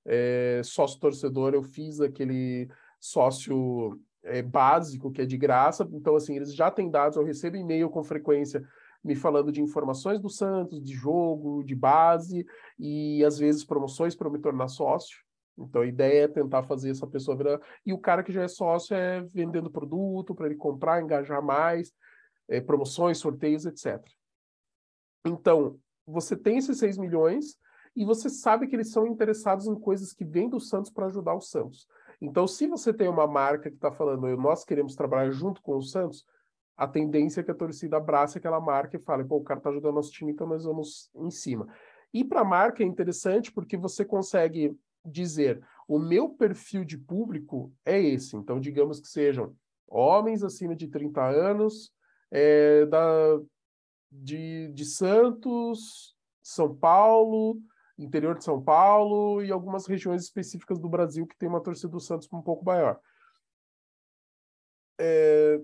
é, 0.05 0.61
sócio 0.63 0.99
torcedor, 0.99 1.55
eu 1.55 1.63
fiz 1.63 2.01
aquele 2.01 2.69
sócio 2.99 3.99
é, 4.21 4.43
básico 4.43 5.11
que 5.11 5.23
é 5.23 5.25
de 5.25 5.39
graça, 5.39 5.89
então 5.91 6.15
assim, 6.15 6.35
eles 6.35 6.53
já 6.53 6.69
têm 6.69 6.87
dados, 6.87 7.17
eu 7.17 7.23
recebo 7.23 7.57
e-mail 7.57 7.89
com 7.89 8.03
frequência 8.03 8.63
me 9.05 9.13
falando 9.13 9.51
de 9.51 9.61
informações 9.61 10.19
do 10.19 10.29
Santos, 10.29 10.81
de 10.81 10.95
jogo, 10.95 11.63
de 11.63 11.75
base 11.75 12.43
e 12.77 13.23
às 13.23 13.37
vezes 13.37 13.63
promoções 13.63 14.15
para 14.15 14.31
me 14.31 14.39
tornar 14.39 14.67
sócio. 14.67 15.19
Então 15.55 15.83
a 15.83 15.85
ideia 15.85 16.23
é 16.23 16.27
tentar 16.27 16.63
fazer 16.63 16.89
essa 16.89 17.05
pessoa 17.05 17.37
virar. 17.37 17.61
E 17.85 17.93
o 17.93 17.99
cara 17.99 18.23
que 18.23 18.31
já 18.31 18.41
é 18.41 18.47
sócio 18.47 18.95
é 18.95 19.21
vendendo 19.21 19.69
produto 19.69 20.33
para 20.33 20.47
ele 20.47 20.55
comprar, 20.55 21.03
engajar 21.03 21.39
mais, 21.43 21.93
é, 22.49 22.59
promoções, 22.59 23.19
sorteios, 23.19 23.67
etc. 23.67 24.03
Então, 25.23 25.79
você 26.05 26.35
tem 26.35 26.57
esses 26.57 26.79
6 26.79 26.97
milhões 26.97 27.57
e 27.95 28.03
você 28.03 28.27
sabe 28.27 28.67
que 28.67 28.75
eles 28.75 28.91
são 28.91 29.05
interessados 29.05 29.67
em 29.67 29.75
coisas 29.75 30.13
que 30.13 30.25
vêm 30.25 30.49
do 30.49 30.59
Santos 30.59 30.89
para 30.89 31.05
ajudar 31.05 31.35
o 31.35 31.41
Santos. 31.41 31.87
Então, 32.19 32.47
se 32.47 32.65
você 32.65 32.91
tem 32.91 33.07
uma 33.07 33.27
marca 33.27 33.69
que 33.69 33.75
está 33.75 33.91
falando, 33.91 34.35
nós 34.35 34.65
queremos 34.65 34.95
trabalhar 34.95 35.29
junto 35.29 35.61
com 35.61 35.77
o 35.77 35.81
Santos, 35.81 36.25
a 36.77 36.87
tendência 36.87 37.41
é 37.41 37.43
que 37.43 37.51
a 37.51 37.55
torcida 37.55 37.97
abrace 37.97 38.37
aquela 38.37 38.59
marca 38.59 38.97
e 38.97 38.99
fale, 38.99 39.23
pô, 39.23 39.37
o 39.37 39.43
cara 39.43 39.61
tá 39.61 39.69
ajudando 39.69 39.95
nosso 39.95 40.11
time, 40.11 40.31
então 40.31 40.47
nós 40.47 40.65
vamos 40.65 41.09
em 41.15 41.31
cima. 41.31 41.67
E 42.13 42.23
para 42.23 42.41
a 42.41 42.45
marca 42.45 42.83
é 42.83 42.85
interessante 42.85 43.51
porque 43.51 43.77
você 43.77 44.03
consegue 44.03 44.77
dizer, 45.03 45.61
o 45.87 45.99
meu 45.99 46.29
perfil 46.29 46.83
de 46.83 46.97
público 46.97 47.71
é 47.85 48.01
esse. 48.01 48.35
Então, 48.35 48.59
digamos 48.59 48.99
que 48.99 49.07
sejam 49.07 49.55
homens 49.87 50.43
acima 50.43 50.75
de 50.75 50.87
30 50.87 51.23
anos, 51.23 51.93
é, 52.31 52.85
da, 52.87 53.39
de, 54.11 54.71
de 54.73 54.85
Santos, 54.85 56.15
São 56.41 56.75
Paulo, 56.75 57.61
interior 57.97 58.37
de 58.37 58.43
São 58.43 58.61
Paulo 58.61 59.41
e 59.41 59.51
algumas 59.51 59.85
regiões 59.85 60.23
específicas 60.23 60.79
do 60.79 60.89
Brasil 60.89 61.25
que 61.25 61.37
tem 61.37 61.47
uma 61.47 61.61
torcida 61.61 61.89
do 61.89 61.99
Santos 61.99 62.27
um 62.31 62.41
pouco 62.41 62.65
maior. 62.65 62.99
É, 64.99 65.61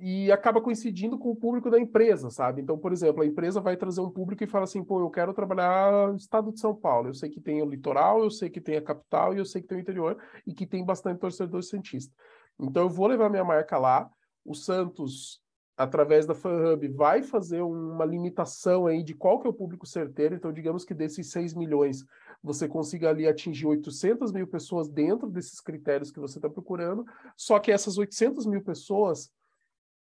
e 0.00 0.30
acaba 0.30 0.60
coincidindo 0.60 1.18
com 1.18 1.30
o 1.30 1.36
público 1.36 1.70
da 1.70 1.78
empresa, 1.78 2.30
sabe? 2.30 2.62
Então, 2.62 2.78
por 2.78 2.92
exemplo, 2.92 3.22
a 3.22 3.26
empresa 3.26 3.60
vai 3.60 3.76
trazer 3.76 4.00
um 4.00 4.10
público 4.10 4.44
e 4.44 4.46
fala 4.46 4.64
assim, 4.64 4.82
pô, 4.82 5.00
eu 5.00 5.10
quero 5.10 5.34
trabalhar 5.34 6.08
no 6.08 6.16
estado 6.16 6.52
de 6.52 6.60
São 6.60 6.74
Paulo. 6.74 7.08
Eu 7.08 7.14
sei 7.14 7.28
que 7.28 7.40
tem 7.40 7.62
o 7.62 7.68
litoral, 7.68 8.22
eu 8.22 8.30
sei 8.30 8.48
que 8.48 8.60
tem 8.60 8.76
a 8.76 8.82
capital 8.82 9.34
e 9.34 9.38
eu 9.38 9.44
sei 9.44 9.62
que 9.62 9.68
tem 9.68 9.78
o 9.78 9.80
interior 9.80 10.16
e 10.46 10.54
que 10.54 10.66
tem 10.66 10.84
bastante 10.84 11.18
torcedor 11.18 11.62
cientista. 11.62 12.14
Então, 12.58 12.84
eu 12.84 12.90
vou 12.90 13.06
levar 13.06 13.28
minha 13.28 13.44
marca 13.44 13.78
lá. 13.78 14.10
O 14.44 14.54
Santos 14.54 15.42
através 15.78 16.26
da 16.26 16.34
FanHub, 16.34 16.88
vai 16.88 17.22
fazer 17.22 17.62
uma 17.62 18.04
limitação 18.04 18.88
aí 18.88 19.00
de 19.00 19.14
qual 19.14 19.38
que 19.38 19.46
é 19.46 19.50
o 19.50 19.54
público 19.54 19.86
certeiro. 19.86 20.34
Então, 20.34 20.52
digamos 20.52 20.84
que 20.84 20.92
desses 20.92 21.30
6 21.30 21.54
milhões, 21.54 22.04
você 22.42 22.66
consiga 22.66 23.10
ali 23.10 23.28
atingir 23.28 23.64
800 23.64 24.32
mil 24.32 24.48
pessoas 24.48 24.88
dentro 24.88 25.30
desses 25.30 25.60
critérios 25.60 26.10
que 26.10 26.18
você 26.18 26.38
está 26.38 26.50
procurando. 26.50 27.04
Só 27.36 27.60
que 27.60 27.70
essas 27.70 27.96
800 27.96 28.44
mil 28.44 28.60
pessoas, 28.60 29.30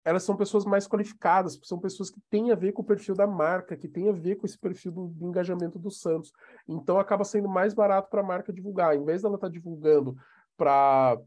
elas 0.05 0.25
são 0.25 0.37
pessoas 0.37 0.65
mais 0.65 0.87
qualificadas, 0.87 1.59
são 1.63 1.79
pessoas 1.79 2.11
que 2.11 2.21
têm 2.29 2.51
a 2.51 2.55
ver 2.55 2.73
com 2.73 2.83
o 2.83 2.85
perfil 2.85 3.15
da 3.15 3.27
marca, 3.27 3.77
que 3.77 3.89
têm 3.89 4.09
a 4.09 4.13
ver 4.13 4.37
com 4.37 4.47
esse 4.47 4.59
perfil 4.59 4.93
do, 4.93 5.07
do 5.09 5.29
engajamento 5.29 5.79
do 5.79 5.91
Santos. 5.91 6.33
Então, 6.69 6.99
acaba 6.99 7.25
sendo 7.25 7.49
mais 7.49 7.73
barato 7.73 8.11
para 8.11 8.21
a 8.21 8.25
marca 8.25 8.53
divulgar. 8.53 8.97
Em 8.97 9.05
vez 9.05 9.23
dela 9.23 9.37
estar 9.37 9.47
tá 9.47 9.53
divulgando 9.53 10.17
para 10.57 11.19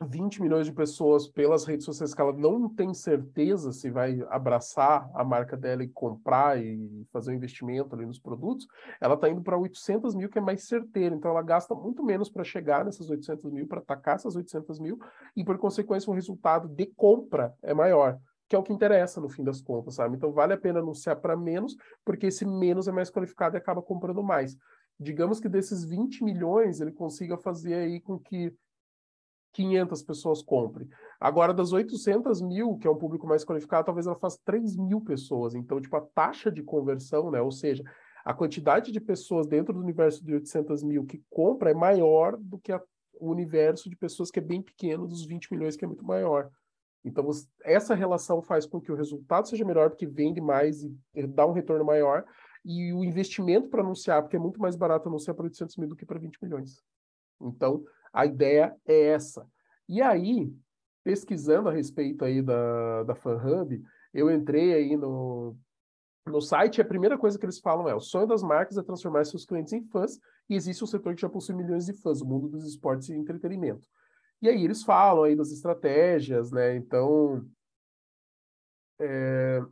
20 0.00 0.40
milhões 0.40 0.66
de 0.66 0.72
pessoas 0.72 1.26
pelas 1.26 1.64
redes 1.64 1.84
sociais 1.84 2.14
que 2.14 2.20
ela 2.20 2.32
não 2.32 2.68
tem 2.68 2.94
certeza 2.94 3.72
se 3.72 3.90
vai 3.90 4.24
abraçar 4.28 5.10
a 5.12 5.24
marca 5.24 5.56
dela 5.56 5.82
e 5.82 5.88
comprar 5.88 6.62
e 6.62 7.04
fazer 7.12 7.32
um 7.32 7.34
investimento 7.34 7.94
ali 7.94 8.06
nos 8.06 8.18
produtos, 8.18 8.66
ela 9.00 9.14
está 9.14 9.28
indo 9.28 9.42
para 9.42 9.58
800 9.58 10.14
mil, 10.14 10.28
que 10.28 10.38
é 10.38 10.40
mais 10.40 10.68
certeiro. 10.68 11.16
Então, 11.16 11.30
ela 11.30 11.42
gasta 11.42 11.74
muito 11.74 12.04
menos 12.04 12.30
para 12.30 12.44
chegar 12.44 12.84
nessas 12.84 13.10
800 13.10 13.50
mil, 13.50 13.66
para 13.66 13.80
atacar 13.80 14.14
essas 14.14 14.36
800 14.36 14.78
mil, 14.78 14.98
e 15.36 15.44
por 15.44 15.58
consequência, 15.58 16.10
o 16.10 16.14
resultado 16.14 16.68
de 16.68 16.86
compra 16.86 17.52
é 17.60 17.74
maior, 17.74 18.18
que 18.48 18.54
é 18.54 18.58
o 18.58 18.62
que 18.62 18.72
interessa 18.72 19.20
no 19.20 19.28
fim 19.28 19.42
das 19.42 19.60
contas, 19.60 19.94
sabe? 19.94 20.16
Então, 20.16 20.32
vale 20.32 20.54
a 20.54 20.58
pena 20.58 20.78
anunciar 20.78 21.16
para 21.16 21.36
menos, 21.36 21.76
porque 22.04 22.26
esse 22.26 22.46
menos 22.46 22.86
é 22.86 22.92
mais 22.92 23.10
qualificado 23.10 23.56
e 23.56 23.58
acaba 23.58 23.82
comprando 23.82 24.22
mais. 24.22 24.56
Digamos 24.98 25.40
que 25.40 25.48
desses 25.48 25.84
20 25.84 26.22
milhões, 26.22 26.80
ele 26.80 26.92
consiga 26.92 27.36
fazer 27.36 27.74
aí 27.74 28.00
com 28.00 28.18
que 28.18 28.52
500 29.58 30.02
pessoas 30.04 30.40
comprem. 30.40 30.88
Agora, 31.18 31.52
das 31.52 31.72
800 31.72 32.40
mil, 32.40 32.78
que 32.78 32.86
é 32.86 32.90
um 32.90 32.96
público 32.96 33.26
mais 33.26 33.44
qualificado, 33.44 33.86
talvez 33.86 34.06
ela 34.06 34.14
faça 34.14 34.38
3 34.44 34.76
mil 34.76 35.00
pessoas. 35.00 35.52
Então, 35.52 35.80
tipo, 35.80 35.96
a 35.96 36.00
taxa 36.00 36.48
de 36.48 36.62
conversão, 36.62 37.28
né? 37.28 37.40
Ou 37.40 37.50
seja, 37.50 37.82
a 38.24 38.32
quantidade 38.32 38.92
de 38.92 39.00
pessoas 39.00 39.48
dentro 39.48 39.74
do 39.74 39.80
universo 39.80 40.24
de 40.24 40.32
800 40.32 40.84
mil 40.84 41.04
que 41.04 41.20
compra 41.28 41.72
é 41.72 41.74
maior 41.74 42.36
do 42.36 42.56
que 42.56 42.70
a, 42.70 42.80
o 43.20 43.30
universo 43.30 43.90
de 43.90 43.96
pessoas 43.96 44.30
que 44.30 44.38
é 44.38 44.42
bem 44.42 44.62
pequeno, 44.62 45.08
dos 45.08 45.26
20 45.26 45.52
milhões, 45.52 45.76
que 45.76 45.84
é 45.84 45.88
muito 45.88 46.04
maior. 46.04 46.48
Então, 47.04 47.28
essa 47.64 47.96
relação 47.96 48.40
faz 48.40 48.64
com 48.64 48.80
que 48.80 48.92
o 48.92 48.94
resultado 48.94 49.48
seja 49.48 49.64
melhor, 49.64 49.90
porque 49.90 50.06
vende 50.06 50.40
mais 50.40 50.84
e 50.84 51.26
dá 51.26 51.44
um 51.44 51.52
retorno 51.52 51.84
maior. 51.84 52.24
E 52.64 52.92
o 52.92 53.02
investimento 53.02 53.68
para 53.68 53.82
anunciar, 53.82 54.22
porque 54.22 54.36
é 54.36 54.40
muito 54.40 54.60
mais 54.60 54.76
barato 54.76 55.08
anunciar 55.08 55.34
para 55.34 55.46
800 55.46 55.76
mil 55.78 55.88
do 55.88 55.96
que 55.96 56.06
para 56.06 56.18
20 56.20 56.38
milhões. 56.40 56.80
Então, 57.40 57.82
a 58.12 58.26
ideia 58.26 58.74
é 58.86 59.06
essa. 59.08 59.46
E 59.88 60.02
aí, 60.02 60.52
pesquisando 61.02 61.68
a 61.68 61.72
respeito 61.72 62.24
aí 62.24 62.42
da, 62.42 63.04
da 63.04 63.14
FanHub, 63.14 63.82
eu 64.12 64.30
entrei 64.30 64.74
aí 64.74 64.96
no, 64.96 65.56
no 66.26 66.40
site 66.40 66.78
e 66.78 66.82
a 66.82 66.84
primeira 66.84 67.16
coisa 67.16 67.38
que 67.38 67.44
eles 67.44 67.58
falam 67.58 67.88
é 67.88 67.94
o 67.94 68.00
sonho 68.00 68.26
das 68.26 68.42
marcas 68.42 68.76
é 68.76 68.82
transformar 68.82 69.24
seus 69.24 69.44
clientes 69.44 69.72
em 69.72 69.82
fãs 69.84 70.18
e 70.48 70.54
existe 70.54 70.82
um 70.84 70.86
setor 70.86 71.14
que 71.14 71.20
já 71.20 71.28
possui 71.28 71.54
milhões 71.54 71.86
de 71.86 71.92
fãs, 71.94 72.20
o 72.20 72.26
mundo 72.26 72.48
dos 72.48 72.66
esportes 72.66 73.08
e 73.08 73.14
entretenimento. 73.14 73.86
E 74.40 74.48
aí 74.48 74.64
eles 74.64 74.82
falam 74.82 75.24
aí 75.24 75.34
das 75.34 75.50
estratégias, 75.50 76.52
né? 76.52 76.76
Então, 76.76 77.44
é... 79.00 79.62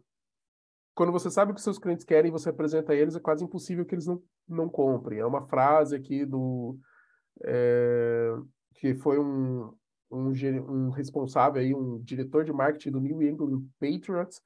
quando 0.95 1.13
você 1.13 1.31
sabe 1.31 1.53
o 1.53 1.55
que 1.55 1.61
seus 1.61 1.79
clientes 1.79 2.05
querem 2.05 2.29
e 2.29 2.33
você 2.33 2.51
apresenta 2.51 2.93
a 2.93 2.97
eles, 2.97 3.15
é 3.15 3.21
quase 3.21 3.45
impossível 3.45 3.85
que 3.85 3.95
eles 3.95 4.07
não, 4.07 4.23
não 4.49 4.69
comprem. 4.69 5.21
É 5.21 5.27
uma 5.27 5.47
frase 5.47 5.95
aqui 5.95 6.25
do 6.25 6.79
é, 7.45 8.35
que 8.75 8.95
foi 8.95 9.19
um, 9.19 9.73
um, 10.11 10.33
um, 10.69 10.91
responsável 10.91 11.61
aí, 11.61 11.75
um 11.75 11.99
diretor 12.03 12.45
de 12.45 12.53
marketing 12.53 12.91
do 12.93 13.01
New 13.01 13.23
England 13.23 13.63
Patriots, 13.81 14.41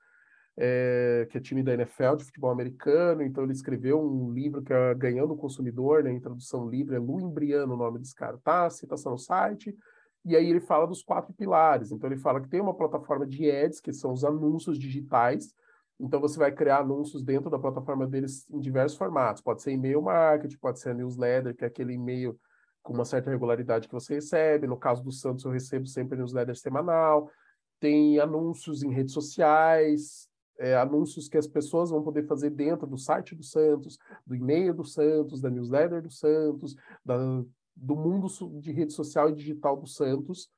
é, 0.57 1.27
que 1.31 1.39
é 1.39 1.41
time 1.41 1.63
da 1.63 1.75
NFL 1.75 2.17
de 2.17 2.25
futebol 2.25 2.51
americano. 2.51 3.23
Então 3.23 3.45
ele 3.45 3.53
escreveu 3.53 4.01
um 4.01 4.33
livro 4.33 4.63
que 4.63 4.73
é 4.73 4.95
Ganhando 4.95 5.33
o 5.33 5.37
Consumidor, 5.37 6.03
né, 6.03 6.11
em 6.11 6.21
tradução 6.21 6.69
livre, 6.69 6.97
é 6.97 6.99
Lu 6.99 7.21
Imbriano 7.21 7.75
o 7.75 7.77
nome 7.77 7.99
desse 7.99 8.15
cara, 8.15 8.39
tá? 8.39 8.69
Citação 8.71 9.13
no 9.13 9.19
site. 9.19 9.77
E 10.25 10.37
aí 10.37 10.51
ele 10.51 10.61
fala 10.61 10.87
dos 10.87 11.03
quatro 11.03 11.33
pilares. 11.33 11.91
Então 11.93 12.11
ele 12.11 12.21
fala 12.21 12.41
que 12.41 12.49
tem 12.49 12.61
uma 12.61 12.75
plataforma 12.75 13.27
de 13.27 13.51
ads, 13.51 13.81
que 13.81 13.93
são 13.93 14.13
os 14.13 14.25
anúncios 14.25 14.79
digitais. 14.79 15.55
Então 15.99 16.21
você 16.21 16.39
vai 16.39 16.53
criar 16.53 16.79
anúncios 16.79 17.23
dentro 17.23 17.51
da 17.51 17.59
plataforma 17.59 18.07
deles 18.07 18.47
em 18.51 18.61
diversos 18.61 18.99
formatos. 18.99 19.43
Pode 19.43 19.63
ser 19.63 19.73
e-mail 19.73 20.03
marketing, 20.03 20.59
pode 20.59 20.79
ser 20.79 20.95
newsletter, 20.95 21.55
que 21.55 21.65
é 21.65 21.69
aquele 21.69 21.95
e-mail 21.95 22.39
com 22.83 22.93
uma 22.93 23.05
certa 23.05 23.31
regularidade 23.31 23.89
que 23.89 23.95
você 23.95 24.15
recebe. 24.15 24.67
No 24.67 24.77
caso 24.77 25.03
do 25.03 25.13
Santos, 25.13 25.45
eu 25.45 25.51
recebo 25.51 25.87
sempre 25.87 26.19
newsletter 26.19 26.57
semanal. 26.57 27.31
Tem 27.79 28.19
anúncios 28.19 28.83
em 28.83 28.93
redes 28.93 29.15
sociais, 29.15 30.29
é, 30.59 30.77
anúncios 30.77 31.29
que 31.29 31.39
as 31.39 31.47
pessoas 31.47 31.91
vão 31.91 32.03
poder 32.03 32.27
fazer 32.27 32.51
dentro 32.51 32.87
do 32.87 32.99
site 32.99 33.35
do 33.35 33.43
Santos, 33.43 33.99
do 34.27 34.35
e-mail 34.35 34.75
do 34.75 34.85
Santos, 34.85 35.41
da 35.41 35.49
newsletter 35.49 36.03
do 36.03 36.11
Santos, 36.11 36.77
da, 37.05 37.17
do 37.75 37.97
mundo 37.97 38.29
de 38.61 38.71
rede 38.71 38.93
social 38.93 39.31
e 39.31 39.35
digital 39.35 39.77
do 39.77 39.87
Santos. 39.87 40.51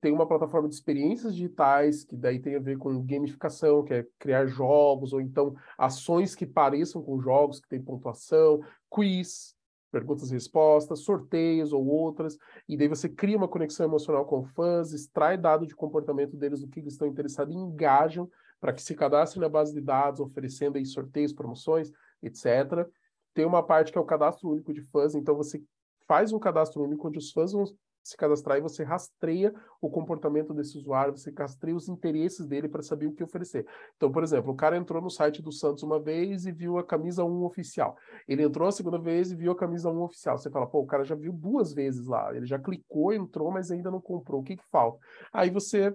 Tem 0.00 0.12
uma 0.12 0.28
plataforma 0.28 0.68
de 0.68 0.74
experiências 0.74 1.34
digitais, 1.34 2.04
que 2.04 2.14
daí 2.14 2.38
tem 2.38 2.54
a 2.54 2.60
ver 2.60 2.76
com 2.76 3.02
gamificação, 3.02 3.82
que 3.82 3.94
é 3.94 4.06
criar 4.18 4.46
jogos, 4.46 5.12
ou 5.12 5.20
então 5.20 5.56
ações 5.76 6.34
que 6.34 6.46
pareçam 6.46 7.02
com 7.02 7.18
jogos, 7.18 7.58
que 7.58 7.68
tem 7.68 7.82
pontuação, 7.82 8.60
quiz, 8.88 9.56
perguntas 9.90 10.30
e 10.30 10.34
respostas, 10.34 11.00
sorteios 11.00 11.72
ou 11.72 11.86
outras, 11.86 12.36
e 12.68 12.76
daí 12.76 12.88
você 12.88 13.08
cria 13.08 13.36
uma 13.36 13.48
conexão 13.48 13.86
emocional 13.86 14.24
com 14.24 14.44
fãs, 14.44 14.92
extrai 14.92 15.36
dado 15.36 15.66
de 15.66 15.74
comportamento 15.74 16.36
deles 16.36 16.60
do 16.60 16.68
que 16.68 16.80
eles 16.80 16.92
estão 16.92 17.08
interessados 17.08 17.54
e 17.54 17.58
engajam 17.58 18.30
para 18.60 18.72
que 18.72 18.82
se 18.82 18.94
cadastrem 18.94 19.40
na 19.40 19.48
base 19.48 19.72
de 19.72 19.80
dados, 19.80 20.20
oferecendo 20.20 20.76
aí 20.76 20.84
sorteios, 20.84 21.32
promoções, 21.32 21.90
etc. 22.22 22.86
Tem 23.32 23.44
uma 23.46 23.62
parte 23.62 23.92
que 23.92 23.98
é 23.98 24.00
o 24.00 24.04
cadastro 24.04 24.50
único 24.50 24.72
de 24.72 24.82
fãs, 24.82 25.14
então 25.14 25.34
você 25.34 25.62
faz 26.06 26.32
um 26.32 26.38
cadastro 26.38 26.82
único 26.82 27.06
onde 27.06 27.18
os 27.18 27.30
fãs 27.30 27.52
vão 27.52 27.64
se 28.02 28.16
cadastrar 28.16 28.58
e 28.58 28.60
você 28.60 28.82
rastreia 28.82 29.54
o 29.80 29.90
comportamento 29.90 30.54
desse 30.54 30.78
usuário, 30.78 31.16
você 31.16 31.32
rastreia 31.36 31.76
os 31.76 31.88
interesses 31.88 32.46
dele 32.46 32.68
para 32.68 32.82
saber 32.82 33.06
o 33.06 33.12
que 33.12 33.22
oferecer. 33.22 33.66
Então, 33.96 34.10
por 34.10 34.22
exemplo, 34.22 34.52
o 34.52 34.56
cara 34.56 34.76
entrou 34.76 35.02
no 35.02 35.10
site 35.10 35.42
do 35.42 35.52
Santos 35.52 35.82
uma 35.82 36.00
vez 36.00 36.46
e 36.46 36.52
viu 36.52 36.78
a 36.78 36.84
camisa 36.84 37.24
1 37.24 37.44
oficial. 37.44 37.96
Ele 38.26 38.42
entrou 38.42 38.66
a 38.66 38.72
segunda 38.72 38.98
vez 38.98 39.30
e 39.30 39.36
viu 39.36 39.52
a 39.52 39.56
camisa 39.56 39.90
1 39.90 40.02
oficial. 40.02 40.38
Você 40.38 40.50
fala, 40.50 40.66
pô, 40.66 40.80
o 40.80 40.86
cara 40.86 41.04
já 41.04 41.14
viu 41.14 41.32
duas 41.32 41.72
vezes 41.72 42.06
lá, 42.06 42.34
ele 42.34 42.46
já 42.46 42.58
clicou, 42.58 43.12
entrou, 43.12 43.50
mas 43.50 43.70
ainda 43.70 43.90
não 43.90 44.00
comprou. 44.00 44.40
O 44.40 44.44
que, 44.44 44.56
que 44.56 44.64
falta? 44.70 44.98
Aí 45.32 45.50
você 45.50 45.94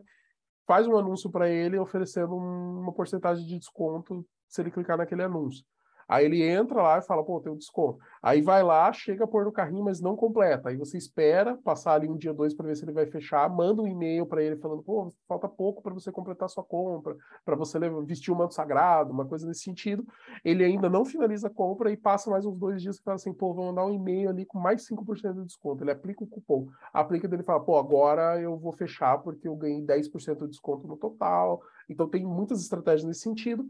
faz 0.66 0.88
um 0.88 0.98
anúncio 0.98 1.30
para 1.30 1.50
ele 1.50 1.78
oferecendo 1.78 2.36
uma 2.36 2.94
porcentagem 2.94 3.46
de 3.46 3.58
desconto 3.58 4.26
se 4.48 4.62
ele 4.62 4.72
clicar 4.72 4.98
naquele 4.98 5.24
anúncio. 5.24 5.66
Aí 6.08 6.26
ele 6.26 6.42
entra 6.42 6.82
lá 6.82 6.98
e 6.98 7.02
fala, 7.02 7.24
pô, 7.24 7.40
tem 7.40 7.52
um 7.52 7.58
desconto. 7.58 8.00
Aí 8.22 8.42
vai 8.42 8.64
lá, 8.64 8.92
chega 8.94 9.24
a 9.24 9.28
pôr 9.28 9.46
no 9.46 9.52
carrinho, 9.52 9.84
mas 9.84 10.00
não 10.00 10.16
completa. 10.16 10.70
Aí 10.70 10.78
você 10.78 10.98
espera 10.98 11.58
passar 11.64 11.94
ali 11.94 12.08
um 12.08 12.18
dia, 12.18 12.34
dois, 12.34 12.54
para 12.54 12.68
ver 12.68 12.76
se 12.76 12.86
ele 12.86 12.92
vai 12.92 13.06
fechar, 13.06 13.50
manda 13.50 13.82
um 13.82 13.88
e-mail 13.88 14.26
para 14.26 14.42
ele 14.42 14.56
falando, 14.58 14.82
pô, 14.82 15.12
falta 15.28 15.48
pouco 15.48 15.82
para 15.82 15.94
você 15.94 16.12
completar 16.12 16.50
sua 16.50 16.64
compra, 16.64 17.16
para 17.44 17.56
você 17.56 17.78
vestir 18.06 18.32
o 18.32 18.36
manto 18.36 18.54
sagrado, 18.54 19.12
uma 19.12 19.26
coisa 19.26 19.48
nesse 19.48 19.62
sentido. 19.62 20.06
Ele 20.44 20.64
ainda 20.64 20.90
não 20.90 21.04
finaliza 21.06 21.48
a 21.48 21.54
compra 21.54 21.92
e 21.92 21.98
passa 21.98 22.30
mais 22.30 22.46
uns 22.46 22.58
dois 22.58 22.82
dias 22.82 22.98
e 22.98 23.04
fala 23.04 23.16
assim, 23.16 23.34
pô, 23.34 23.54
vou 23.54 23.66
mandar 23.66 23.86
um 23.86 23.94
e-mail 23.94 24.30
ali 24.30 24.46
com 24.46 24.60
mais 24.60 24.88
5% 24.88 25.34
de 25.34 25.46
desconto. 25.46 25.84
Ele 25.84 25.92
aplica 25.92 26.24
o 26.24 26.28
cupom. 26.28 26.68
Aplica 26.94 27.28
dele 27.28 27.44
fala, 27.44 27.60
pô, 27.60 27.78
agora 27.78 28.40
eu 28.40 28.58
vou 28.58 28.72
fechar 28.72 29.18
porque 29.20 29.48
eu 29.48 29.56
ganhei 29.56 29.82
10% 29.82 30.40
de 30.40 30.48
desconto 30.48 30.88
no 30.88 30.98
total. 30.98 31.62
Então 31.90 32.08
tem 32.08 32.26
muitas 32.26 32.62
estratégias 32.62 33.04
nesse 33.06 33.22
sentido. 33.22 33.66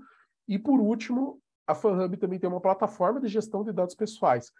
E 0.47 0.59
por 0.59 0.79
último, 0.79 1.39
a 1.65 1.75
FanHub 1.75 2.17
também 2.17 2.39
tem 2.39 2.49
uma 2.49 2.61
plataforma 2.61 3.19
de 3.19 3.27
gestão 3.27 3.63
de 3.63 3.71
dados 3.71 3.95
pessoais. 3.95 4.51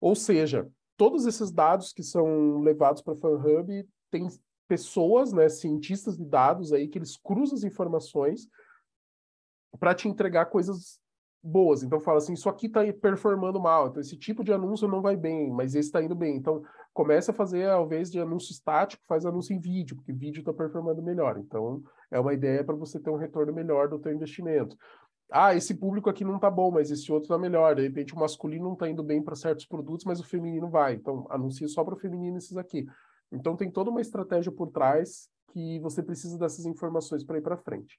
Ou 0.00 0.14
seja, 0.14 0.68
todos 0.96 1.26
esses 1.26 1.50
dados 1.50 1.92
que 1.92 2.02
são 2.02 2.60
levados 2.60 3.02
para 3.02 3.14
a 3.14 3.16
FanHub 3.16 3.88
tem 4.10 4.28
pessoas, 4.66 5.32
né, 5.32 5.48
cientistas 5.48 6.16
de 6.16 6.24
dados 6.24 6.72
aí 6.72 6.88
que 6.88 6.98
eles 6.98 7.16
cruzam 7.16 7.56
as 7.56 7.64
informações 7.64 8.48
para 9.78 9.94
te 9.94 10.08
entregar 10.08 10.46
coisas 10.46 10.98
boas. 11.42 11.82
Então 11.82 11.98
fala 12.00 12.18
assim, 12.18 12.34
isso 12.34 12.48
aqui 12.48 12.66
está 12.66 12.80
performando 12.92 13.60
mal, 13.60 13.88
então 13.88 14.00
esse 14.00 14.16
tipo 14.16 14.44
de 14.44 14.52
anúncio 14.52 14.86
não 14.86 15.02
vai 15.02 15.16
bem, 15.16 15.50
mas 15.50 15.74
esse 15.74 15.88
está 15.88 16.02
indo 16.02 16.14
bem. 16.14 16.36
Então 16.36 16.62
começa 16.94 17.32
a 17.32 17.34
fazer, 17.34 17.68
ao 17.68 17.84
invés 17.84 18.10
de 18.10 18.20
anúncio 18.20 18.52
estático, 18.52 19.02
faz 19.06 19.26
anúncio 19.26 19.54
em 19.54 19.60
vídeo, 19.60 19.96
porque 19.96 20.12
vídeo 20.12 20.40
está 20.40 20.52
performando 20.52 21.02
melhor. 21.02 21.36
Então 21.38 21.82
é 22.10 22.20
uma 22.20 22.32
ideia 22.32 22.62
para 22.62 22.76
você 22.76 23.00
ter 23.00 23.10
um 23.10 23.16
retorno 23.16 23.52
melhor 23.52 23.88
do 23.88 23.98
teu 23.98 24.12
investimento 24.12 24.76
ah, 25.32 25.54
esse 25.54 25.74
público 25.74 26.10
aqui 26.10 26.24
não 26.24 26.38
tá 26.38 26.50
bom, 26.50 26.70
mas 26.70 26.90
esse 26.90 27.10
outro 27.10 27.28
tá 27.28 27.38
melhor. 27.38 27.74
De 27.74 27.82
repente 27.82 28.14
o 28.14 28.18
masculino 28.18 28.68
não 28.68 28.76
tá 28.76 28.88
indo 28.88 29.02
bem 29.02 29.22
para 29.22 29.34
certos 29.34 29.66
produtos, 29.66 30.04
mas 30.04 30.20
o 30.20 30.24
feminino 30.24 30.68
vai. 30.68 30.94
Então, 30.94 31.26
anuncia 31.30 31.66
só 31.68 31.82
para 31.82 31.94
o 31.94 31.98
feminino 31.98 32.36
esses 32.36 32.56
aqui. 32.56 32.86
Então, 33.30 33.56
tem 33.56 33.70
toda 33.70 33.90
uma 33.90 34.00
estratégia 34.00 34.52
por 34.52 34.68
trás 34.70 35.28
que 35.52 35.78
você 35.80 36.02
precisa 36.02 36.38
dessas 36.38 36.66
informações 36.66 37.24
para 37.24 37.38
ir 37.38 37.42
para 37.42 37.56
frente. 37.56 37.98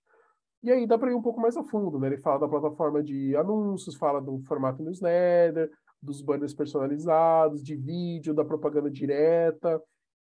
E 0.61 0.71
aí 0.71 0.87
dá 0.87 0.97
para 0.97 1.11
ir 1.11 1.15
um 1.15 1.21
pouco 1.21 1.41
mais 1.41 1.57
a 1.57 1.63
fundo, 1.63 1.99
né? 1.99 2.07
Ele 2.07 2.17
fala 2.17 2.39
da 2.39 2.47
plataforma 2.47 3.03
de 3.03 3.35
anúncios, 3.35 3.95
fala 3.95 4.21
do 4.21 4.39
formato 4.43 4.81
newsletter, 4.81 5.69
dos 6.01 6.21
banners 6.21 6.53
personalizados, 6.53 7.63
de 7.63 7.75
vídeo, 7.75 8.33
da 8.33 8.45
propaganda 8.45 8.89
direta, 8.89 9.81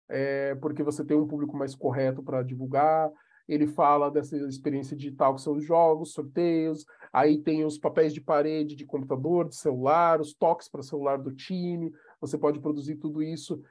é, 0.07 0.55
porque 0.55 0.83
você 0.83 1.03
tem 1.03 1.17
um 1.17 1.27
público 1.27 1.57
mais 1.57 1.75
correto 1.75 2.21
para 2.21 2.43
divulgar. 2.43 3.11
Ele 3.53 3.65
fala 3.65 4.11
dessa 4.11 4.37
experiência 4.47 4.95
digital 4.95 5.33
que 5.33 5.41
são 5.41 5.53
os 5.53 5.65
jogos, 5.65 6.13
sorteios, 6.13 6.85
aí 7.11 7.39
tem 7.39 7.65
os 7.65 7.79
papéis 7.79 8.13
de 8.13 8.21
parede 8.21 8.75
de 8.75 8.85
computador, 8.85 9.49
de 9.49 9.55
celular, 9.55 10.21
os 10.21 10.33
toques 10.33 10.69
para 10.69 10.83
celular 10.83 11.17
do 11.17 11.33
time, 11.33 11.91
você 12.21 12.37
pode 12.37 12.59
produzir 12.59 12.97
tudo 12.97 13.23
isso 13.23 13.61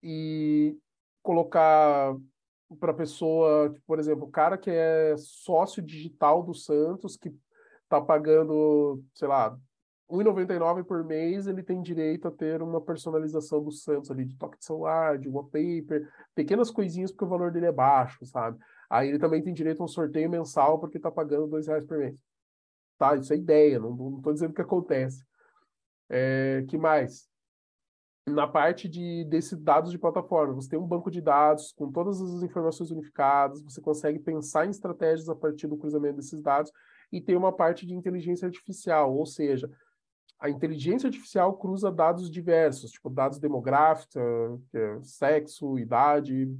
e 0.00 0.78
colocar 1.22 2.16
para 2.78 2.92
a 2.92 2.94
pessoa, 2.94 3.70
tipo, 3.70 3.84
por 3.84 3.98
exemplo, 3.98 4.24
o 4.26 4.30
cara 4.30 4.56
que 4.56 4.70
é 4.70 5.16
sócio 5.16 5.82
digital 5.82 6.42
do 6.42 6.54
Santos, 6.54 7.16
que 7.16 7.34
está 7.82 8.00
pagando, 8.00 9.02
sei 9.12 9.26
lá, 9.26 9.50
R$ 10.08 10.18
1,99 10.18 10.84
por 10.84 11.04
mês, 11.04 11.48
ele 11.48 11.64
tem 11.64 11.82
direito 11.82 12.28
a 12.28 12.30
ter 12.30 12.62
uma 12.62 12.80
personalização 12.80 13.62
do 13.62 13.72
Santos 13.72 14.08
ali, 14.08 14.24
de 14.24 14.36
toque 14.36 14.58
de 14.58 14.64
celular, 14.64 15.18
de 15.18 15.28
wallpaper, 15.28 16.08
pequenas 16.32 16.70
coisinhas 16.70 17.10
porque 17.10 17.24
o 17.24 17.28
valor 17.28 17.50
dele 17.50 17.66
é 17.66 17.72
baixo, 17.72 18.24
sabe? 18.24 18.58
Aí 18.88 19.08
ele 19.08 19.18
também 19.18 19.42
tem 19.42 19.52
direito 19.52 19.80
a 19.82 19.84
um 19.84 19.88
sorteio 19.88 20.30
mensal 20.30 20.78
porque 20.78 20.96
está 20.96 21.10
pagando 21.10 21.56
R$ 21.56 21.62
reais 21.66 21.84
por 21.84 21.98
mês. 21.98 22.22
Tá, 22.98 23.14
isso 23.14 23.32
é 23.32 23.36
ideia, 23.36 23.78
não 23.78 24.16
estou 24.16 24.32
dizendo 24.32 24.54
que 24.54 24.62
acontece. 24.62 25.24
É, 26.08 26.64
que 26.68 26.78
mais? 26.78 27.28
Na 28.26 28.46
parte 28.46 28.88
de 28.88 29.24
desses 29.24 29.58
dados 29.58 29.92
de 29.92 29.98
plataforma, 29.98 30.54
você 30.54 30.68
tem 30.68 30.78
um 30.78 30.86
banco 30.86 31.10
de 31.10 31.20
dados 31.20 31.72
com 31.72 31.92
todas 31.92 32.20
as 32.20 32.42
informações 32.42 32.90
unificadas, 32.90 33.62
você 33.62 33.80
consegue 33.80 34.18
pensar 34.18 34.66
em 34.66 34.70
estratégias 34.70 35.28
a 35.28 35.34
partir 35.34 35.68
do 35.68 35.76
cruzamento 35.76 36.16
desses 36.16 36.42
dados 36.42 36.72
e 37.12 37.20
tem 37.20 37.36
uma 37.36 37.52
parte 37.52 37.86
de 37.86 37.94
inteligência 37.94 38.46
artificial, 38.46 39.14
ou 39.14 39.26
seja, 39.26 39.70
a 40.38 40.50
inteligência 40.50 41.06
artificial 41.06 41.56
cruza 41.56 41.90
dados 41.90 42.30
diversos, 42.30 42.90
tipo 42.90 43.08
dados 43.08 43.38
demográficos, 43.38 44.16
é 44.74 44.98
sexo, 45.02 45.78
idade, 45.78 46.52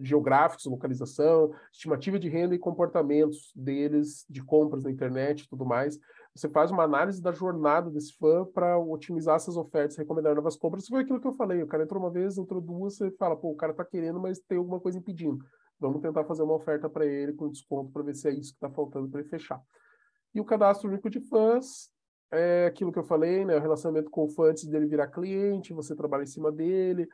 geográficos, 0.00 0.64
localização, 0.66 1.52
estimativa 1.72 2.18
de 2.18 2.28
renda 2.28 2.54
e 2.54 2.58
comportamentos 2.58 3.52
deles, 3.54 4.24
de 4.28 4.42
compras 4.42 4.84
na 4.84 4.90
internet 4.90 5.42
e 5.42 5.48
tudo 5.48 5.64
mais. 5.64 5.98
Você 6.34 6.48
faz 6.48 6.70
uma 6.70 6.84
análise 6.84 7.20
da 7.20 7.30
jornada 7.30 7.90
desse 7.90 8.16
fã 8.16 8.44
para 8.44 8.78
otimizar 8.78 9.36
essas 9.36 9.56
ofertas, 9.56 9.98
recomendar 9.98 10.34
novas 10.34 10.56
compras. 10.56 10.86
Foi 10.86 11.02
aquilo 11.02 11.20
que 11.20 11.26
eu 11.26 11.32
falei. 11.32 11.62
O 11.62 11.66
cara 11.66 11.84
entrou 11.84 12.00
uma 12.00 12.10
vez, 12.10 12.38
entrou 12.38 12.60
duas, 12.60 12.96
você 12.96 13.10
fala, 13.12 13.36
pô, 13.36 13.50
o 13.50 13.56
cara 13.56 13.72
está 13.72 13.84
querendo, 13.84 14.18
mas 14.18 14.38
tem 14.38 14.56
alguma 14.56 14.80
coisa 14.80 14.98
impedindo. 14.98 15.44
Vamos 15.78 16.00
tentar 16.00 16.24
fazer 16.24 16.42
uma 16.42 16.54
oferta 16.54 16.88
para 16.88 17.04
ele 17.04 17.34
com 17.34 17.50
desconto 17.50 17.90
para 17.92 18.02
ver 18.02 18.14
se 18.14 18.28
é 18.28 18.32
isso 18.32 18.52
que 18.52 18.56
está 18.56 18.70
faltando 18.70 19.08
para 19.10 19.20
ele 19.20 19.28
fechar. 19.28 19.60
E 20.34 20.40
o 20.40 20.44
cadastro 20.44 20.88
único 20.88 21.10
de 21.10 21.20
fãs 21.20 21.90
é 22.30 22.64
aquilo 22.66 22.90
que 22.90 22.98
eu 22.98 23.04
falei, 23.04 23.44
né? 23.44 23.56
O 23.56 23.60
relacionamento 23.60 24.08
com 24.08 24.24
o 24.24 24.28
fã 24.28 24.44
antes 24.44 24.64
dele 24.64 24.86
virar 24.86 25.08
cliente, 25.08 25.74
você 25.74 25.94
trabalha 25.94 26.22
em 26.22 26.26
cima 26.26 26.50
dele 26.50 27.06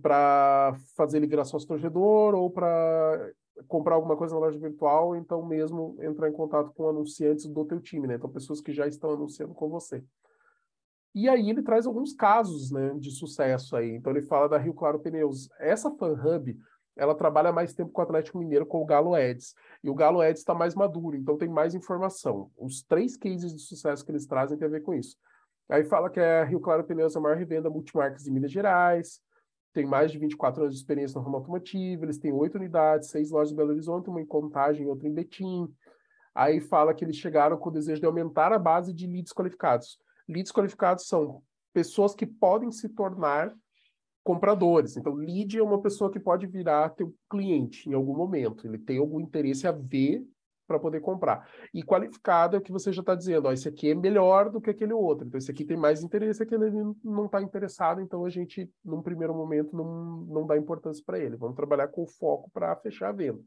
para 0.00 0.74
fazer 0.96 1.18
ele 1.18 1.26
virar 1.26 1.44
sócio 1.44 1.68
torcedor 1.68 2.34
ou 2.34 2.50
para 2.50 3.32
comprar 3.68 3.94
alguma 3.94 4.16
coisa 4.16 4.34
na 4.34 4.40
loja 4.40 4.58
virtual, 4.58 5.14
então 5.14 5.44
mesmo 5.44 5.96
entrar 6.00 6.28
em 6.28 6.32
contato 6.32 6.72
com 6.72 6.88
anunciantes 6.88 7.46
do 7.46 7.64
teu 7.64 7.80
time, 7.80 8.06
né? 8.06 8.14
Então 8.14 8.30
pessoas 8.30 8.60
que 8.60 8.72
já 8.72 8.86
estão 8.86 9.10
anunciando 9.10 9.54
com 9.54 9.68
você. 9.68 10.02
E 11.14 11.28
aí 11.28 11.50
ele 11.50 11.62
traz 11.62 11.86
alguns 11.86 12.14
casos, 12.14 12.70
né, 12.70 12.94
de 12.98 13.10
sucesso 13.10 13.76
aí. 13.76 13.90
Então 13.90 14.12
ele 14.12 14.22
fala 14.22 14.48
da 14.48 14.56
Rio 14.56 14.72
Claro 14.72 14.98
Pneus. 14.98 15.50
Essa 15.58 15.90
fan 15.90 16.12
hub 16.12 16.58
ela 16.96 17.14
trabalha 17.14 17.52
mais 17.52 17.72
tempo 17.74 17.90
com 17.90 18.00
o 18.00 18.04
Atlético 18.04 18.38
Mineiro, 18.38 18.66
com 18.66 18.82
o 18.82 18.84
Galo 18.84 19.16
Eds. 19.16 19.54
E 19.82 19.88
o 19.88 19.94
Galo 19.94 20.22
Eds 20.22 20.40
está 20.40 20.54
mais 20.54 20.74
maduro, 20.74 21.16
então 21.16 21.38
tem 21.38 21.48
mais 21.48 21.74
informação. 21.74 22.50
Os 22.56 22.82
três 22.82 23.16
cases 23.16 23.54
de 23.54 23.62
sucesso 23.62 24.04
que 24.04 24.10
eles 24.10 24.26
trazem 24.26 24.58
tem 24.58 24.66
a 24.66 24.70
ver 24.70 24.82
com 24.82 24.94
isso. 24.94 25.16
Aí 25.68 25.84
fala 25.84 26.10
que 26.10 26.20
a 26.20 26.44
Rio 26.44 26.60
Claro 26.60 26.84
Pneus 26.84 27.14
é 27.14 27.18
a 27.18 27.22
maior 27.22 27.36
revenda 27.36 27.70
multimarcas 27.70 28.24
de 28.24 28.30
Minas 28.30 28.52
Gerais, 28.52 29.20
tem 29.72 29.86
mais 29.86 30.12
de 30.12 30.18
24 30.18 30.62
anos 30.62 30.74
de 30.74 30.80
experiência 30.80 31.18
no 31.18 31.24
ramo 31.24 31.36
automotivo, 31.36 32.04
eles 32.04 32.18
têm 32.18 32.32
oito 32.32 32.56
unidades, 32.56 33.08
seis 33.08 33.30
lojas 33.30 33.52
em 33.52 33.56
Belo 33.56 33.70
Horizonte, 33.70 34.08
uma 34.08 34.20
em 34.20 34.26
Contagem 34.26 34.86
outra 34.86 35.08
em 35.08 35.12
Betim. 35.12 35.72
Aí 36.34 36.60
fala 36.60 36.94
que 36.94 37.04
eles 37.04 37.16
chegaram 37.16 37.56
com 37.56 37.68
o 37.68 37.72
desejo 37.72 38.00
de 38.00 38.06
aumentar 38.06 38.52
a 38.52 38.58
base 38.58 38.92
de 38.92 39.06
leads 39.06 39.32
qualificados. 39.32 39.98
Leads 40.28 40.52
qualificados 40.52 41.06
são 41.06 41.42
pessoas 41.72 42.14
que 42.14 42.26
podem 42.26 42.70
se 42.70 42.88
tornar 42.88 43.54
compradores. 44.22 44.96
Então, 44.96 45.14
lead 45.14 45.58
é 45.58 45.62
uma 45.62 45.80
pessoa 45.80 46.10
que 46.10 46.20
pode 46.20 46.46
virar 46.46 46.90
teu 46.90 47.14
cliente 47.28 47.88
em 47.88 47.94
algum 47.94 48.16
momento. 48.16 48.66
Ele 48.66 48.78
tem 48.78 48.98
algum 48.98 49.20
interesse 49.20 49.66
a 49.66 49.72
ver 49.72 50.24
para 50.72 50.80
poder 50.80 51.00
comprar. 51.00 51.48
E 51.72 51.82
qualificado 51.82 52.56
é 52.56 52.58
o 52.58 52.62
que 52.62 52.72
você 52.72 52.92
já 52.92 53.00
está 53.00 53.14
dizendo, 53.14 53.46
ó, 53.46 53.52
esse 53.52 53.68
aqui 53.68 53.90
é 53.90 53.94
melhor 53.94 54.50
do 54.50 54.60
que 54.60 54.70
aquele 54.70 54.92
outro. 54.92 55.26
Então, 55.26 55.38
esse 55.38 55.50
aqui 55.50 55.64
tem 55.64 55.76
mais 55.76 56.02
interesse, 56.02 56.42
aquele 56.42 56.70
não 57.04 57.26
está 57.26 57.42
interessado, 57.42 58.00
então 58.00 58.24
a 58.24 58.30
gente, 58.30 58.70
num 58.84 59.02
primeiro 59.02 59.34
momento, 59.34 59.76
não, 59.76 60.24
não 60.26 60.46
dá 60.46 60.56
importância 60.56 61.02
para 61.04 61.18
ele. 61.18 61.36
Vamos 61.36 61.56
trabalhar 61.56 61.88
com 61.88 62.06
foco 62.06 62.50
para 62.50 62.74
fechar 62.76 63.10
a 63.10 63.12
venda. 63.12 63.40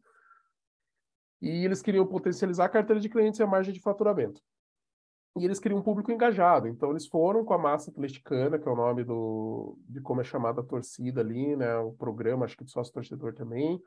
E 1.42 1.66
eles 1.66 1.82
queriam 1.82 2.06
potencializar 2.06 2.66
a 2.66 2.70
carteira 2.70 3.00
de 3.00 3.10
clientes 3.10 3.40
e 3.40 3.44
a 3.44 3.48
margem 3.48 3.74
de 3.74 3.82
faturamento 3.82 4.42
e 5.38 5.44
eles 5.44 5.60
queriam 5.60 5.80
um 5.80 5.84
público 5.84 6.12
engajado. 6.12 6.68
Então 6.68 6.92
eles 6.92 7.08
foram 7.08 7.44
com 7.44 7.54
a 7.54 7.58
massa 7.58 7.92
atleticana, 7.92 8.58
que 8.58 8.68
é 8.68 8.72
o 8.72 8.76
nome 8.76 9.04
do 9.04 9.78
de 9.90 10.00
como 10.00 10.22
é 10.22 10.24
chamada 10.24 10.62
a 10.62 10.64
torcida 10.64 11.20
ali, 11.20 11.56
né, 11.58 11.78
o 11.78 11.92
programa, 11.92 12.46
acho 12.46 12.56
que 12.56 12.64
do 12.64 12.70
sócio 12.70 12.94
torcedor 12.94 13.34
também. 13.34 13.82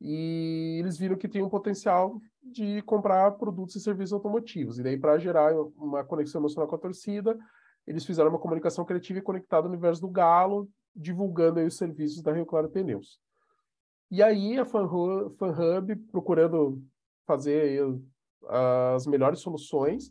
E 0.00 0.76
eles 0.78 0.98
viram 0.98 1.16
que 1.16 1.28
tinha 1.28 1.44
um 1.44 1.48
potencial 1.48 2.20
de 2.42 2.82
comprar 2.82 3.32
produtos 3.32 3.76
e 3.76 3.80
serviços 3.80 4.12
automotivos. 4.12 4.78
E 4.78 4.82
daí 4.82 4.98
para 4.98 5.18
gerar 5.18 5.54
uma 5.76 6.04
conexão 6.04 6.40
emocional 6.40 6.68
com 6.68 6.76
a 6.76 6.78
torcida, 6.78 7.38
eles 7.86 8.04
fizeram 8.04 8.30
uma 8.30 8.38
comunicação 8.38 8.84
criativa 8.84 9.18
e 9.18 9.22
conectada 9.22 9.66
ao 9.66 9.72
universo 9.72 10.00
do 10.00 10.08
Galo, 10.08 10.68
divulgando 10.94 11.60
os 11.60 11.76
serviços 11.76 12.22
da 12.22 12.32
Rio 12.32 12.46
Claro 12.46 12.68
Pneus. 12.68 13.18
E 14.10 14.22
aí 14.22 14.58
a 14.58 14.64
FanHub, 14.64 15.96
procurando 16.12 16.82
fazer 17.26 17.82
as 18.46 19.06
melhores 19.06 19.40
soluções, 19.40 20.10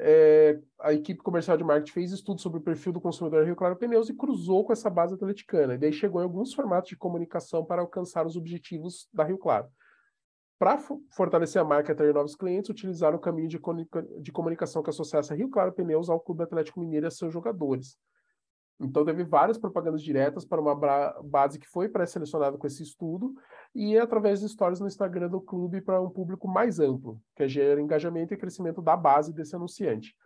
é, 0.00 0.60
a 0.80 0.92
equipe 0.92 1.20
comercial 1.22 1.56
de 1.56 1.64
marketing 1.64 1.92
fez 1.92 2.12
estudo 2.12 2.40
sobre 2.40 2.58
o 2.58 2.62
perfil 2.62 2.92
do 2.92 3.00
consumidor 3.00 3.44
Rio 3.44 3.56
Claro 3.56 3.76
Pneus 3.76 4.08
e 4.08 4.14
cruzou 4.14 4.64
com 4.64 4.72
essa 4.72 4.88
base 4.88 5.14
atleticana. 5.14 5.74
E 5.74 5.78
daí 5.78 5.92
chegou 5.92 6.20
em 6.20 6.24
alguns 6.24 6.54
formatos 6.54 6.88
de 6.88 6.96
comunicação 6.96 7.64
para 7.64 7.82
alcançar 7.82 8.24
os 8.24 8.36
objetivos 8.36 9.08
da 9.12 9.24
Rio 9.24 9.38
Claro. 9.38 9.66
Para 10.58 10.78
fortalecer 11.10 11.60
a 11.60 11.64
marca 11.64 11.90
e 11.90 11.92
atrair 11.92 12.14
novos 12.14 12.34
clientes, 12.34 12.70
utilizaram 12.70 13.16
o 13.16 13.20
caminho 13.20 13.48
de, 13.48 13.60
de 14.20 14.32
comunicação 14.32 14.82
que 14.82 14.90
associasse 14.90 15.32
a 15.32 15.36
Rio 15.36 15.50
Claro 15.50 15.72
Pneus 15.72 16.08
ao 16.08 16.20
Clube 16.20 16.42
Atlético 16.42 16.80
Mineiro 16.80 17.06
e 17.06 17.08
a 17.08 17.10
seus 17.10 17.32
jogadores. 17.32 17.96
Então, 18.80 19.04
teve 19.04 19.24
várias 19.24 19.58
propagandas 19.58 20.02
diretas 20.02 20.44
para 20.44 20.60
uma 20.60 20.74
base 21.22 21.58
que 21.58 21.66
foi 21.66 21.88
pré-selecionada 21.88 22.56
com 22.56 22.66
esse 22.66 22.82
estudo 22.82 23.34
e 23.74 23.96
através 23.98 24.40
de 24.40 24.48
stories 24.48 24.80
no 24.80 24.86
Instagram 24.86 25.28
do 25.28 25.40
clube 25.40 25.80
para 25.80 26.00
um 26.00 26.10
público 26.10 26.48
mais 26.48 26.80
amplo, 26.80 27.20
que 27.36 27.46
gera 27.48 27.80
engajamento 27.80 28.34
e 28.34 28.36
crescimento 28.36 28.82
da 28.82 28.96
base 28.96 29.32
desse 29.32 29.54
anunciante. 29.54 30.16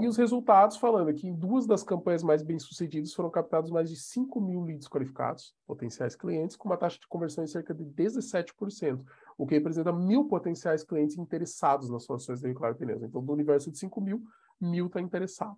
E 0.00 0.08
os 0.08 0.16
resultados 0.16 0.76
falando 0.76 1.14
que 1.14 1.28
em 1.28 1.34
duas 1.34 1.66
das 1.66 1.84
campanhas 1.84 2.22
mais 2.22 2.42
bem-sucedidas 2.42 3.14
foram 3.14 3.30
captados 3.30 3.70
mais 3.70 3.88
de 3.88 3.96
5 3.96 4.40
mil 4.40 4.62
leads 4.62 4.88
qualificados, 4.88 5.54
potenciais 5.64 6.16
clientes, 6.16 6.56
com 6.56 6.68
uma 6.68 6.76
taxa 6.76 6.98
de 6.98 7.06
conversão 7.06 7.44
em 7.44 7.46
cerca 7.46 7.72
de 7.72 7.84
17%, 7.84 9.04
o 9.38 9.46
que 9.46 9.54
representa 9.54 9.92
mil 9.92 10.26
potenciais 10.26 10.82
clientes 10.82 11.16
interessados 11.16 11.90
nas 11.90 12.02
soluções 12.02 12.40
da 12.40 12.52
Claro 12.52 12.74
Pneus. 12.74 13.04
Então, 13.04 13.24
do 13.24 13.32
universo 13.32 13.70
de 13.70 13.78
5 13.78 14.00
mil, 14.00 14.24
mil 14.60 14.86
está 14.86 15.00
interessado. 15.00 15.56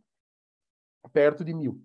Perto 1.14 1.42
de 1.42 1.54
mil. 1.54 1.80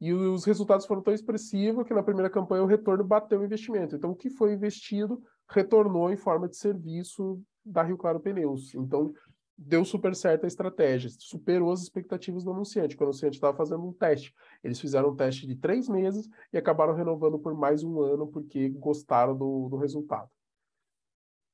E 0.00 0.12
os 0.12 0.44
resultados 0.44 0.86
foram 0.86 1.02
tão 1.02 1.14
expressivos 1.14 1.86
que 1.86 1.94
na 1.94 2.02
primeira 2.02 2.28
campanha 2.28 2.62
o 2.62 2.66
retorno 2.66 3.02
bateu 3.02 3.40
o 3.40 3.44
investimento. 3.44 3.96
Então, 3.96 4.10
o 4.10 4.16
que 4.16 4.28
foi 4.28 4.52
investido 4.52 5.22
retornou 5.48 6.10
em 6.10 6.16
forma 6.16 6.48
de 6.48 6.56
serviço 6.56 7.40
da 7.64 7.82
Rio 7.82 7.96
Claro 7.96 8.20
Pneus. 8.20 8.74
Então, 8.74 9.12
deu 9.56 9.84
super 9.84 10.14
certo 10.14 10.44
a 10.44 10.46
estratégia, 10.46 11.10
superou 11.18 11.72
as 11.72 11.80
expectativas 11.80 12.44
do 12.44 12.50
anunciante, 12.50 12.94
porque 12.94 13.04
o 13.04 13.06
anunciante 13.06 13.36
estava 13.36 13.56
fazendo 13.56 13.86
um 13.86 13.92
teste. 13.92 14.34
Eles 14.62 14.78
fizeram 14.78 15.10
um 15.10 15.16
teste 15.16 15.46
de 15.46 15.56
três 15.56 15.88
meses 15.88 16.28
e 16.52 16.58
acabaram 16.58 16.94
renovando 16.94 17.38
por 17.38 17.54
mais 17.54 17.82
um 17.82 18.00
ano 18.00 18.26
porque 18.26 18.68
gostaram 18.68 19.34
do, 19.34 19.68
do 19.70 19.76
resultado. 19.76 20.28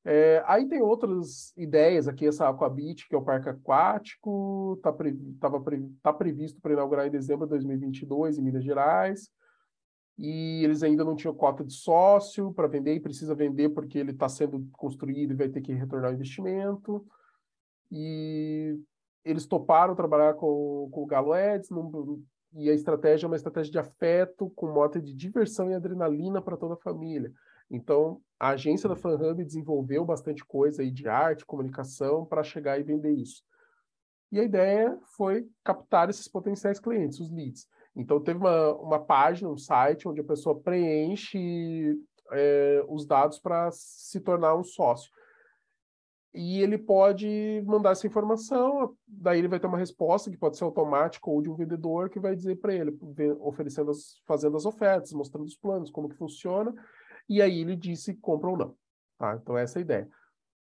É, 0.05 0.43
aí 0.47 0.67
tem 0.69 0.83
outras 0.83 1.57
ideias 1.57 2.09
aqui, 2.09 2.27
essa 2.27 2.49
Aquabit, 2.49 3.09
que 3.09 3.15
é 3.15 3.19
o 3.19 3.23
parque 3.23 3.49
aquático, 3.49 4.75
está 4.77 4.93
pre, 4.93 5.13
pre, 5.65 5.89
tá 6.03 6.13
previsto 6.13 6.61
para 6.61 6.73
inaugurar 6.73 7.07
em 7.07 7.11
dezembro 7.11 7.47
de 7.47 7.51
2022 7.51 8.37
em 8.37 8.43
Minas 8.43 8.65
Gerais, 8.65 9.31
e 10.19 10.65
eles 10.65 10.83
ainda 10.83 11.05
não 11.05 11.15
tinham 11.15 11.35
cota 11.35 11.65
de 11.65 11.73
sócio 11.73 12.53
para 12.53 12.67
vender, 12.67 12.95
e 12.95 13.01
precisa 13.01 13.35
vender 13.35 13.69
porque 13.69 13.97
ele 13.97 14.11
está 14.11 14.29
sendo 14.29 14.69
construído 14.73 15.33
e 15.33 15.37
vai 15.37 15.49
ter 15.49 15.61
que 15.61 15.73
retornar 15.73 16.11
o 16.11 16.15
investimento, 16.15 17.07
e 17.91 18.77
eles 19.25 19.47
toparam 19.47 19.95
trabalhar 19.95 20.35
com, 20.35 20.89
com 20.91 21.05
o 21.05 21.07
Galo 21.07 21.33
Eds, 21.33 21.69
e 22.55 22.69
a 22.69 22.75
estratégia 22.75 23.27
é 23.27 23.29
uma 23.29 23.37
estratégia 23.37 23.71
de 23.71 23.79
afeto, 23.79 24.51
com 24.51 24.67
mote 24.67 25.01
de 25.01 25.15
diversão 25.15 25.71
e 25.71 25.75
adrenalina 25.75 26.43
para 26.43 26.57
toda 26.57 26.75
a 26.75 26.79
família. 26.79 27.33
Então, 27.71 28.21
a 28.39 28.51
agência 28.51 28.89
da 28.89 28.97
FanHub 28.97 29.45
desenvolveu 29.45 30.05
bastante 30.05 30.45
coisa 30.45 30.83
aí 30.83 30.91
de 30.91 31.09
arte, 31.09 31.47
comunicação, 31.47 32.25
para 32.25 32.43
chegar 32.43 32.79
e 32.79 32.83
vender 32.83 33.13
isso. 33.13 33.43
E 34.31 34.41
a 34.41 34.45
ideia 34.45 34.99
foi 35.17 35.47
captar 35.63 36.09
esses 36.09 36.27
potenciais 36.27 36.81
clientes, 36.81 37.21
os 37.21 37.31
leads. 37.31 37.69
Então, 37.95 38.21
teve 38.21 38.39
uma, 38.39 38.75
uma 38.77 38.99
página, 38.99 39.51
um 39.51 39.57
site, 39.57 40.09
onde 40.09 40.21
a 40.21 40.25
pessoa 40.25 40.59
preenche 40.59 41.99
é, 42.31 42.85
os 42.89 43.07
dados 43.07 43.39
para 43.39 43.71
se 43.71 44.21
tornar 44.21 44.57
um 44.57 44.65
sócio. 44.65 45.11
E 46.35 46.63
ele 46.63 46.79
pode 46.79 47.63
mandar 47.67 47.91
essa 47.91 48.07
informação, 48.07 48.97
daí 49.07 49.39
ele 49.39 49.49
vai 49.49 49.61
ter 49.61 49.67
uma 49.67 49.77
resposta 49.77 50.31
que 50.31 50.37
pode 50.39 50.57
ser 50.57 50.65
automática 50.65 51.29
ou 51.29 51.43
de 51.43 51.51
um 51.51 51.55
vendedor 51.55 52.09
que 52.09 52.19
vai 52.19 52.35
dizer 52.35 52.57
para 52.57 52.75
ele, 52.75 52.97
oferecendo 53.39 53.91
as, 53.91 54.19
fazendo 54.27 54.57
as 54.57 54.65
ofertas, 54.65 55.13
mostrando 55.13 55.45
os 55.45 55.57
planos, 55.57 55.91
como 55.91 56.09
que 56.09 56.17
funciona, 56.17 56.75
e 57.29 57.41
aí 57.41 57.61
ele 57.61 57.77
diz 57.77 58.05
se 58.05 58.15
compra 58.15 58.51
ou 58.51 58.57
não. 58.57 58.77
Tá? 59.19 59.39
Então 59.41 59.57
essa 59.57 59.79
é 59.79 59.81
a 59.81 59.83
ideia. 59.83 60.11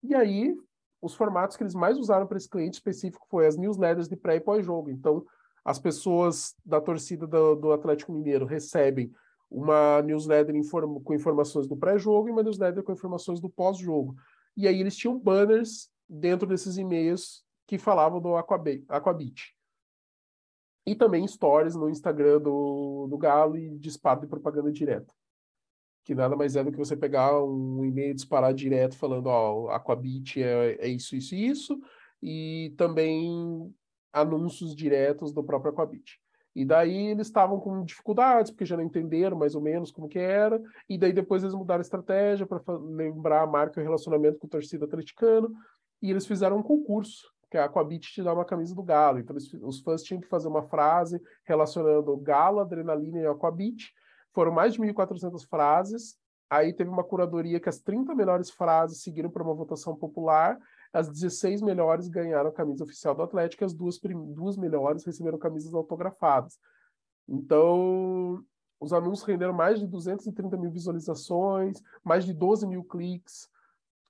E 0.02 0.14
aí, 0.14 0.56
os 1.00 1.14
formatos 1.14 1.56
que 1.56 1.62
eles 1.62 1.74
mais 1.74 1.98
usaram 1.98 2.26
para 2.26 2.36
esse 2.36 2.48
cliente 2.48 2.74
específico 2.74 3.26
foi 3.28 3.46
as 3.46 3.56
newsletters 3.56 4.08
de 4.08 4.16
pré 4.16 4.36
e 4.36 4.40
pós-jogo. 4.40 4.90
Então, 4.90 5.24
as 5.64 5.78
pessoas 5.78 6.54
da 6.64 6.80
torcida 6.80 7.26
do, 7.26 7.56
do 7.56 7.72
Atlético 7.72 8.12
Mineiro 8.12 8.46
recebem 8.46 9.12
uma 9.50 10.02
newsletter 10.02 10.54
inform 10.54 11.00
com 11.00 11.14
informações 11.14 11.66
do 11.66 11.76
pré-jogo 11.76 12.28
e 12.28 12.32
uma 12.32 12.42
newsletter 12.42 12.82
com 12.82 12.92
informações 12.92 13.40
do 13.40 13.50
pós-jogo. 13.50 14.16
E 14.56 14.66
aí 14.66 14.80
eles 14.80 14.96
tinham 14.96 15.18
banners 15.18 15.90
dentro 16.08 16.46
desses 16.46 16.76
e-mails 16.76 17.44
que 17.66 17.78
falavam 17.78 18.20
do 18.20 18.36
Aquabit. 18.36 19.56
E 20.86 20.94
também 20.94 21.26
stories 21.26 21.74
no 21.74 21.90
Instagram 21.90 22.40
do, 22.40 23.08
do 23.08 23.18
Galo 23.18 23.56
e 23.56 23.76
disparo 23.76 24.20
de 24.20 24.28
propaganda 24.28 24.70
direta. 24.70 25.12
Que 26.06 26.14
nada 26.14 26.36
mais 26.36 26.54
é 26.54 26.62
do 26.62 26.70
que 26.70 26.78
você 26.78 26.96
pegar 26.96 27.42
um 27.42 27.84
e-mail 27.84 28.12
e 28.12 28.14
disparar 28.14 28.54
direto 28.54 28.96
falando, 28.96 29.26
ó, 29.26 29.68
Aquabit 29.70 30.40
é, 30.40 30.76
é 30.80 30.88
isso, 30.88 31.16
isso 31.16 31.34
e 31.34 31.48
isso. 31.48 31.80
E 32.22 32.74
também 32.78 33.74
anúncios 34.12 34.74
diretos 34.74 35.32
do 35.32 35.42
próprio 35.42 35.72
Aquabit. 35.72 36.20
E 36.54 36.64
daí 36.64 37.08
eles 37.08 37.26
estavam 37.26 37.58
com 37.58 37.84
dificuldades, 37.84 38.52
porque 38.52 38.64
já 38.64 38.76
não 38.76 38.84
entenderam 38.84 39.36
mais 39.36 39.56
ou 39.56 39.60
menos 39.60 39.90
como 39.90 40.08
que 40.08 40.18
era, 40.18 40.62
e 40.88 40.96
daí 40.96 41.12
depois 41.12 41.42
eles 41.42 41.56
mudaram 41.56 41.80
a 41.80 41.82
estratégia 41.82 42.46
para 42.46 42.62
lembrar 42.78 43.42
a 43.42 43.46
marca 43.46 43.80
e 43.80 43.82
o 43.82 43.84
relacionamento 43.84 44.38
com 44.38 44.46
o 44.46 44.50
torcida 44.50 44.84
atleticano, 44.84 45.52
e 46.00 46.08
eles 46.08 46.24
fizeram 46.24 46.56
um 46.56 46.62
concurso, 46.62 47.30
que 47.50 47.58
é 47.58 47.60
a 47.60 47.64
Aquabit 47.64 48.12
te 48.12 48.22
dá 48.22 48.32
uma 48.32 48.44
camisa 48.44 48.74
do 48.74 48.82
Galo. 48.82 49.18
Então 49.18 49.34
eles, 49.34 49.52
os 49.54 49.80
fãs 49.80 50.02
tinham 50.02 50.20
que 50.20 50.28
fazer 50.28 50.46
uma 50.46 50.62
frase 50.62 51.20
relacionando 51.44 52.16
Galo, 52.16 52.60
Adrenalina 52.60 53.18
e 53.18 53.26
Aquabit. 53.26 53.92
Foram 54.37 54.53
mais 54.53 54.75
de 54.75 54.81
1.400 54.81 55.49
frases, 55.49 56.16
Aí 56.49 56.72
teve 56.72 56.88
uma 56.88 57.03
curadoria 57.03 57.59
que 57.59 57.68
as 57.68 57.81
30 57.81 58.14
melhores 58.14 58.51
frases 58.51 59.03
seguiram 59.03 59.29
para 59.29 59.42
uma 59.42 59.53
votação 59.53 59.96
popular 59.96 60.57
as 60.92 61.09
16 61.09 61.61
melhores 61.62 62.09
ganharam 62.09 62.49
a 62.49 62.53
camisa 62.53 62.85
oficial 62.85 63.14
do 63.14 63.22
Atlético 63.22 63.64
as 63.64 63.75
duas, 63.75 63.99
duas 64.35 64.57
melhores 64.57 65.05
receberam 65.05 65.38
camisas 65.38 65.75
autografadas. 65.75 66.59
Então, 67.29 68.42
os 68.81 68.92
anúncios 68.92 69.27
renderam 69.27 69.53
mais 69.53 69.79
de 69.79 69.87
230 69.87 70.57
mil 70.57 70.70
visualizações, 70.70 71.83
mais 72.03 72.25
de 72.25 72.33
12 72.33 72.66
mil 72.66 72.85
cliques. 72.85 73.49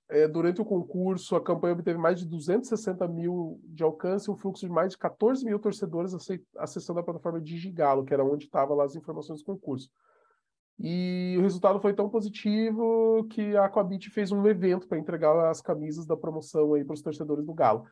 É, 0.09 0.27
durante 0.27 0.61
o 0.61 0.65
concurso, 0.65 1.35
a 1.35 1.43
campanha 1.43 1.73
obteve 1.73 1.97
mais 1.97 2.19
de 2.19 2.25
260 2.25 3.05
mil 3.09 3.59
de 3.65 3.83
alcance, 3.83 4.31
um 4.31 4.37
fluxo 4.37 4.65
de 4.65 4.71
mais 4.71 4.93
de 4.93 4.97
14 4.97 5.43
mil 5.43 5.59
torcedores 5.59 6.13
acessando 6.57 6.99
a 6.99 7.03
plataforma 7.03 7.41
Digigalo, 7.41 8.05
que 8.05 8.13
era 8.13 8.23
onde 8.23 8.45
estavam 8.45 8.79
as 8.79 8.95
informações 8.95 9.41
do 9.41 9.45
concurso. 9.45 9.89
E 10.79 11.35
o 11.39 11.41
resultado 11.41 11.79
foi 11.79 11.93
tão 11.93 12.07
positivo 12.07 13.25
que 13.31 13.55
a 13.57 13.65
Aquabit 13.65 14.11
fez 14.11 14.31
um 14.31 14.45
evento 14.45 14.87
para 14.87 14.99
entregar 14.99 15.49
as 15.49 15.59
camisas 15.59 16.05
da 16.05 16.15
promoção 16.15 16.73
aí 16.73 16.85
para 16.85 16.93
os 16.93 17.01
torcedores 17.01 17.45
do 17.45 17.53
Galo. 17.53 17.85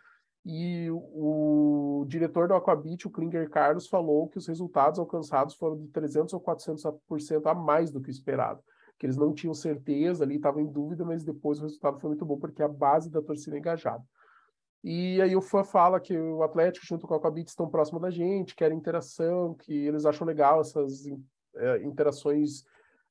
E 0.45 0.87
o 0.91 2.05
diretor 2.07 2.47
da 2.47 2.55
Aquabit, 2.55 3.07
o 3.07 3.09
Klinger 3.09 3.49
Carlos, 3.49 3.87
falou 3.87 4.27
que 4.27 4.37
os 4.37 4.47
resultados 4.47 4.99
alcançados 4.99 5.55
foram 5.55 5.75
de 5.75 5.87
300 5.87 6.35
ou 6.35 6.39
400% 6.39 7.47
a 7.47 7.55
mais 7.55 7.89
do 7.91 7.99
que 7.99 8.11
esperado. 8.11 8.61
Que 8.99 9.07
eles 9.07 9.17
não 9.17 9.33
tinham 9.33 9.55
certeza 9.55 10.23
ali, 10.23 10.35
estavam 10.35 10.61
em 10.61 10.71
dúvida, 10.71 11.03
mas 11.03 11.23
depois 11.23 11.57
o 11.57 11.63
resultado 11.63 11.99
foi 11.99 12.09
muito 12.09 12.23
bom, 12.23 12.37
porque 12.37 12.61
a 12.61 12.67
base 12.67 13.09
da 13.09 13.23
torcida 13.23 13.55
é 13.55 13.59
engajada. 13.59 14.03
E 14.83 15.19
aí 15.19 15.35
o 15.35 15.41
fã 15.41 15.63
fala 15.63 15.99
que 15.99 16.15
o 16.15 16.43
Atlético 16.43 16.85
junto 16.85 17.07
com 17.07 17.15
a 17.15 17.17
Aquabit 17.17 17.49
estão 17.49 17.67
próximo 17.67 17.99
da 17.99 18.11
gente, 18.11 18.55
querem 18.55 18.77
interação, 18.77 19.55
que 19.55 19.73
eles 19.73 20.05
acham 20.05 20.27
legal 20.27 20.61
essas 20.61 21.07
é, 21.55 21.83
interações 21.83 22.63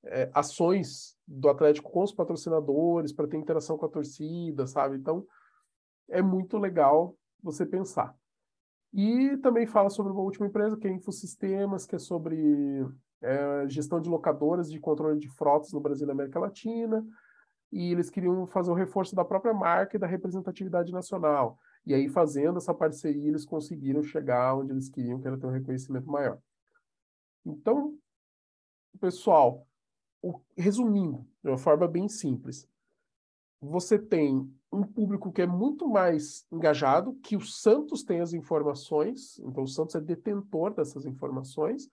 é, 0.06 0.30
ações 0.34 1.16
do 1.26 1.48
Atlético 1.48 1.90
com 1.90 2.02
os 2.02 2.12
patrocinadores 2.12 3.12
para 3.12 3.26
ter 3.26 3.36
interação 3.36 3.76
com 3.76 3.86
a 3.86 3.90
torcida, 3.90 4.66
sabe? 4.66 4.96
Então 4.96 5.26
é 6.08 6.20
muito 6.20 6.58
legal 6.58 7.16
você 7.42 7.64
pensar. 7.64 8.14
E 8.92 9.36
também 9.38 9.66
fala 9.66 9.90
sobre 9.90 10.12
uma 10.12 10.22
última 10.22 10.46
empresa, 10.46 10.76
que 10.76 10.86
é 10.86 10.90
Infosistemas, 10.90 11.84
que 11.84 11.96
é 11.96 11.98
sobre 11.98 12.86
é, 13.20 13.68
gestão 13.68 14.00
de 14.00 14.08
locadoras 14.08 14.70
de 14.70 14.78
controle 14.78 15.18
de 15.18 15.28
frotas 15.28 15.72
no 15.72 15.80
Brasil 15.80 16.04
e 16.04 16.06
na 16.06 16.12
América 16.12 16.38
Latina. 16.38 17.04
E 17.72 17.90
eles 17.90 18.08
queriam 18.08 18.46
fazer 18.46 18.70
o 18.70 18.74
reforço 18.74 19.16
da 19.16 19.24
própria 19.24 19.52
marca 19.52 19.96
e 19.96 19.98
da 19.98 20.06
representatividade 20.06 20.92
nacional. 20.92 21.58
E 21.84 21.92
aí, 21.92 22.08
fazendo 22.08 22.58
essa 22.58 22.72
parceria, 22.72 23.28
eles 23.28 23.44
conseguiram 23.44 24.02
chegar 24.02 24.54
onde 24.54 24.72
eles 24.72 24.88
queriam, 24.88 25.20
que 25.20 25.26
era 25.26 25.36
ter 25.36 25.46
um 25.46 25.50
reconhecimento 25.50 26.08
maior. 26.08 26.38
Então, 27.44 27.98
pessoal, 29.00 29.66
o, 30.24 30.40
resumindo, 30.56 31.26
de 31.42 31.50
uma 31.50 31.58
forma 31.58 31.86
bem 31.86 32.08
simples, 32.08 32.66
você 33.60 33.98
tem 33.98 34.50
um 34.72 34.82
público 34.82 35.30
que 35.30 35.42
é 35.42 35.46
muito 35.46 35.86
mais 35.86 36.46
engajado, 36.50 37.14
que 37.22 37.36
o 37.36 37.42
Santos 37.42 38.02
tem 38.02 38.20
as 38.20 38.32
informações, 38.32 39.38
então 39.40 39.64
o 39.64 39.68
Santos 39.68 39.94
é 39.94 40.00
detentor 40.00 40.72
dessas 40.72 41.04
informações, 41.04 41.90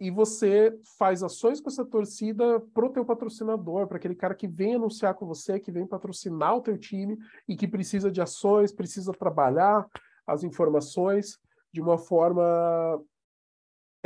e 0.00 0.10
você 0.10 0.76
faz 0.98 1.22
ações 1.22 1.60
com 1.60 1.68
essa 1.70 1.84
torcida 1.84 2.60
pro 2.74 2.90
teu 2.90 3.04
patrocinador, 3.04 3.86
para 3.86 3.96
aquele 3.96 4.16
cara 4.16 4.34
que 4.34 4.48
vem 4.48 4.74
anunciar 4.74 5.14
com 5.14 5.24
você, 5.24 5.60
que 5.60 5.70
vem 5.70 5.86
patrocinar 5.86 6.56
o 6.56 6.60
teu 6.60 6.76
time 6.76 7.16
e 7.48 7.56
que 7.56 7.68
precisa 7.68 8.10
de 8.10 8.20
ações, 8.20 8.72
precisa 8.72 9.12
trabalhar 9.12 9.88
as 10.26 10.42
informações 10.42 11.38
de 11.72 11.80
uma 11.80 11.96
forma 11.96 12.42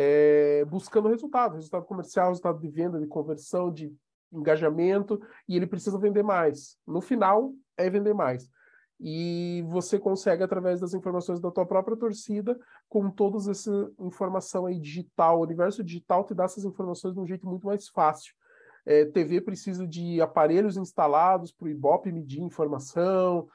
é, 0.03 0.65
buscando 0.65 1.11
resultado, 1.11 1.57
resultado 1.57 1.85
comercial, 1.85 2.29
resultado 2.29 2.59
de 2.59 2.69
venda, 2.69 2.99
de 2.99 3.07
conversão, 3.07 3.71
de 3.71 3.95
engajamento, 4.33 5.21
e 5.47 5.55
ele 5.57 5.67
precisa 5.67 5.99
vender 5.99 6.23
mais. 6.23 6.79
No 6.87 7.03
final, 7.03 7.53
é 7.77 7.91
vender 7.91 8.15
mais. 8.15 8.49
E 8.99 9.63
você 9.69 9.99
consegue, 9.99 10.43
através 10.43 10.81
das 10.81 10.95
informações 10.95 11.39
da 11.39 11.51
tua 11.51 11.67
própria 11.67 11.99
torcida, 11.99 12.59
com 12.89 13.11
toda 13.11 13.51
essa 13.51 13.93
informação 13.99 14.65
aí 14.65 14.81
digital, 14.81 15.39
o 15.39 15.43
universo 15.43 15.85
digital 15.85 16.25
te 16.25 16.33
dá 16.33 16.45
essas 16.45 16.65
informações 16.65 17.13
de 17.13 17.21
um 17.21 17.27
jeito 17.27 17.47
muito 17.47 17.67
mais 17.67 17.87
fácil. 17.89 18.33
É, 18.87 19.05
TV 19.05 19.43
precisa 19.43 19.87
de 19.87 20.19
aparelhos 20.23 20.79
instalados 20.79 21.53
para 21.53 21.67
o 21.67 21.69
Ibope 21.69 22.11
medir 22.11 22.41
informação, 22.41 23.47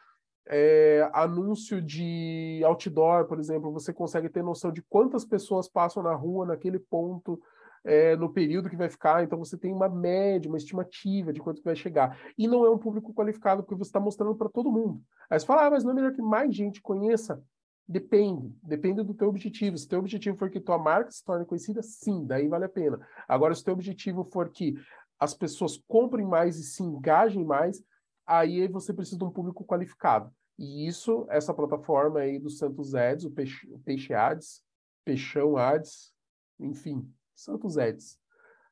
é, 0.48 1.10
anúncio 1.14 1.82
de 1.82 2.62
outdoor, 2.64 3.26
por 3.26 3.40
exemplo, 3.40 3.72
você 3.72 3.92
consegue 3.92 4.30
ter 4.30 4.44
noção 4.44 4.72
de 4.72 4.82
quantas 4.84 5.26
pessoas 5.26 5.68
passam 5.68 6.04
na 6.04 6.14
rua 6.14 6.46
naquele 6.46 6.80
ponto 6.80 7.42
é, 7.84 8.16
no 8.16 8.34
período 8.34 8.70
que 8.70 8.76
vai 8.76 8.90
ficar, 8.90 9.24
então 9.24 9.38
você 9.38 9.56
tem 9.56 9.72
uma 9.72 9.88
média, 9.88 10.50
uma 10.50 10.58
estimativa 10.58 11.32
de 11.32 11.40
quanto 11.40 11.62
vai 11.62 11.76
chegar. 11.76 12.20
E 12.38 12.48
não 12.48 12.66
é 12.66 12.70
um 12.70 12.80
público 12.80 13.14
qualificado, 13.14 13.64
porque 13.64 13.76
você 13.76 13.90
está 13.90 14.00
mostrando 14.00 14.36
para 14.36 14.50
todo 14.50 14.72
mundo. 14.72 15.02
Aí 15.30 15.40
você 15.40 15.46
fala, 15.46 15.68
ah, 15.68 15.70
mas 15.70 15.84
não 15.84 15.92
é 15.92 15.94
melhor 15.94 16.12
que 16.12 16.22
mais 16.22 16.54
gente 16.54 16.82
conheça? 16.82 17.42
Depende, 17.88 18.52
depende 18.64 19.04
do 19.04 19.14
teu 19.14 19.30
objetivo. 19.30 19.78
Se 19.78 19.88
teu 19.88 20.00
objetivo 20.00 20.36
for 20.36 20.50
que 20.50 20.60
tua 20.60 20.80
marca 20.80 21.12
se 21.12 21.24
torne 21.24 21.46
conhecida, 21.46 21.84
sim, 21.84 22.26
daí 22.26 22.48
vale 22.48 22.66
a 22.66 22.70
pena. 22.70 23.00
Agora, 23.28 23.54
se 23.54 23.64
teu 23.64 23.74
objetivo 23.74 24.24
for 24.24 24.50
que 24.50 24.74
as 25.20 25.36
pessoas 25.36 25.78
comprem 25.88 26.26
mais 26.26 26.58
e 26.58 26.64
se 26.64 26.82
engajem 26.82 27.46
mais, 27.46 27.84
aí 28.26 28.68
você 28.68 28.94
precisa 28.94 29.18
de 29.18 29.24
um 29.24 29.32
público 29.32 29.66
qualificado. 29.66 30.34
E 30.58 30.88
isso, 30.88 31.26
essa 31.30 31.54
plataforma 31.54 32.22
aí 32.22 32.40
do 32.40 32.50
Santos 32.50 32.96
Ads, 32.96 33.26
o 33.26 33.32
Peixe, 33.32 33.68
o 33.72 33.80
Peixe 33.80 34.14
Ads, 34.14 34.64
Peixão 35.04 35.58
Ads, 35.58 36.14
enfim, 36.60 37.12
Santos 37.36 37.78
Ads, 37.78 38.18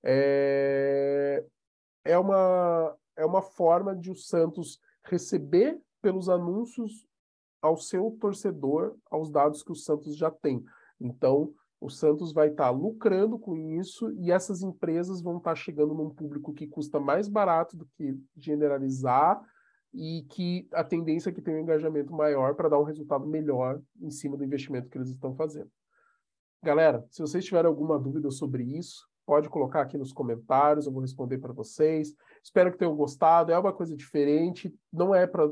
é, 0.03 1.45
é, 2.05 2.17
uma, 2.17 2.97
é 3.15 3.25
uma 3.25 3.41
forma 3.41 3.95
de 3.95 4.09
o 4.09 4.15
Santos 4.15 4.79
receber 5.03 5.79
pelos 6.01 6.29
anúncios 6.29 7.05
ao 7.61 7.77
seu 7.77 8.17
torcedor 8.19 8.95
aos 9.09 9.29
dados 9.29 9.63
que 9.63 9.71
o 9.71 9.75
Santos 9.75 10.17
já 10.17 10.29
tem. 10.29 10.63
Então, 10.99 11.53
o 11.83 11.89
Santos 11.89 12.31
vai 12.31 12.47
estar 12.47 12.65
tá 12.65 12.69
lucrando 12.69 13.37
com 13.37 13.57
isso 13.57 14.09
e 14.13 14.31
essas 14.31 14.61
empresas 14.61 15.21
vão 15.21 15.37
estar 15.37 15.51
tá 15.51 15.55
chegando 15.55 15.93
num 15.93 16.09
público 16.09 16.53
que 16.53 16.65
custa 16.65 16.97
mais 16.99 17.27
barato 17.27 17.75
do 17.75 17.85
que 17.97 18.17
generalizar 18.37 19.41
e 19.93 20.25
que 20.29 20.67
a 20.71 20.83
tendência 20.83 21.29
é 21.29 21.33
que 21.33 21.41
tenha 21.41 21.57
um 21.57 21.61
engajamento 21.61 22.13
maior 22.13 22.55
para 22.55 22.69
dar 22.69 22.79
um 22.79 22.83
resultado 22.83 23.27
melhor 23.27 23.81
em 24.01 24.09
cima 24.09 24.37
do 24.37 24.45
investimento 24.45 24.89
que 24.89 24.97
eles 24.97 25.09
estão 25.09 25.35
fazendo. 25.35 25.69
Galera, 26.63 27.05
se 27.11 27.21
vocês 27.21 27.43
tiverem 27.43 27.67
alguma 27.67 27.99
dúvida 27.99 28.31
sobre 28.31 28.63
isso, 28.63 29.05
pode 29.25 29.49
colocar 29.49 29.81
aqui 29.81 29.97
nos 29.97 30.13
comentários, 30.13 30.85
eu 30.85 30.91
vou 30.91 31.01
responder 31.01 31.37
para 31.37 31.51
vocês. 31.51 32.15
Espero 32.41 32.71
que 32.71 32.77
tenham 32.77 32.95
gostado, 32.95 33.51
é 33.51 33.59
uma 33.59 33.73
coisa 33.73 33.93
diferente, 33.93 34.73
não 34.91 35.13
é 35.13 35.27
para 35.27 35.51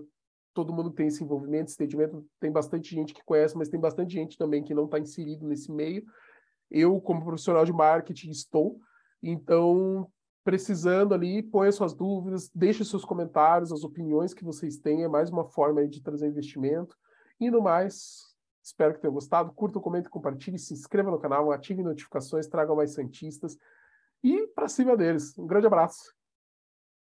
todo 0.54 0.74
mundo 0.74 0.92
tem 0.92 1.08
esse 1.08 1.24
envolvimento, 1.24 1.72
esse 1.72 1.76
entendimento, 1.76 2.26
tem 2.40 2.52
bastante 2.52 2.94
gente 2.94 3.14
que 3.14 3.24
conhece, 3.24 3.58
mas 3.58 3.70
tem 3.70 3.80
bastante 3.80 4.14
gente 4.14 4.38
também 4.38 4.64
que 4.64 4.74
não 4.74 4.86
está 4.86 5.00
inserido 5.00 5.48
nesse 5.48 5.72
meio. 5.72 6.04
Eu, 6.70 7.00
como 7.02 7.24
profissional 7.24 7.66
de 7.66 7.74
marketing, 7.74 8.30
estou, 8.30 8.80
então 9.22 10.10
precisando 10.44 11.14
ali, 11.14 11.44
ponha 11.44 11.72
suas 11.72 11.94
dúvidas, 11.94 12.50
deixe 12.54 12.84
seus 12.84 13.06
comentários, 13.06 13.72
as 13.72 13.84
opiniões 13.84 14.34
que 14.34 14.44
vocês 14.44 14.78
têm, 14.78 15.04
é 15.04 15.08
mais 15.08 15.30
uma 15.30 15.46
forma 15.46 15.88
de 15.88 16.02
trazer 16.02 16.28
investimento. 16.28 16.98
E 17.40 17.50
no 17.52 17.62
mais, 17.62 18.36
espero 18.64 18.94
que 18.94 19.02
tenham 19.02 19.14
gostado. 19.14 19.52
Curta, 19.54 19.80
comente, 19.80 20.10
compartilhe, 20.10 20.58
se 20.58 20.74
inscreva 20.74 21.12
no 21.12 21.20
canal, 21.20 21.52
ative 21.52 21.84
notificações, 21.84 22.48
traga 22.48 22.74
mais 22.74 22.94
Santistas 22.94 23.58
e 24.24 24.48
para 24.48 24.68
cima 24.68 24.98
deles. 24.98 25.38
Um 25.38 25.46
grande 25.46 25.68
abraço. 25.68 26.21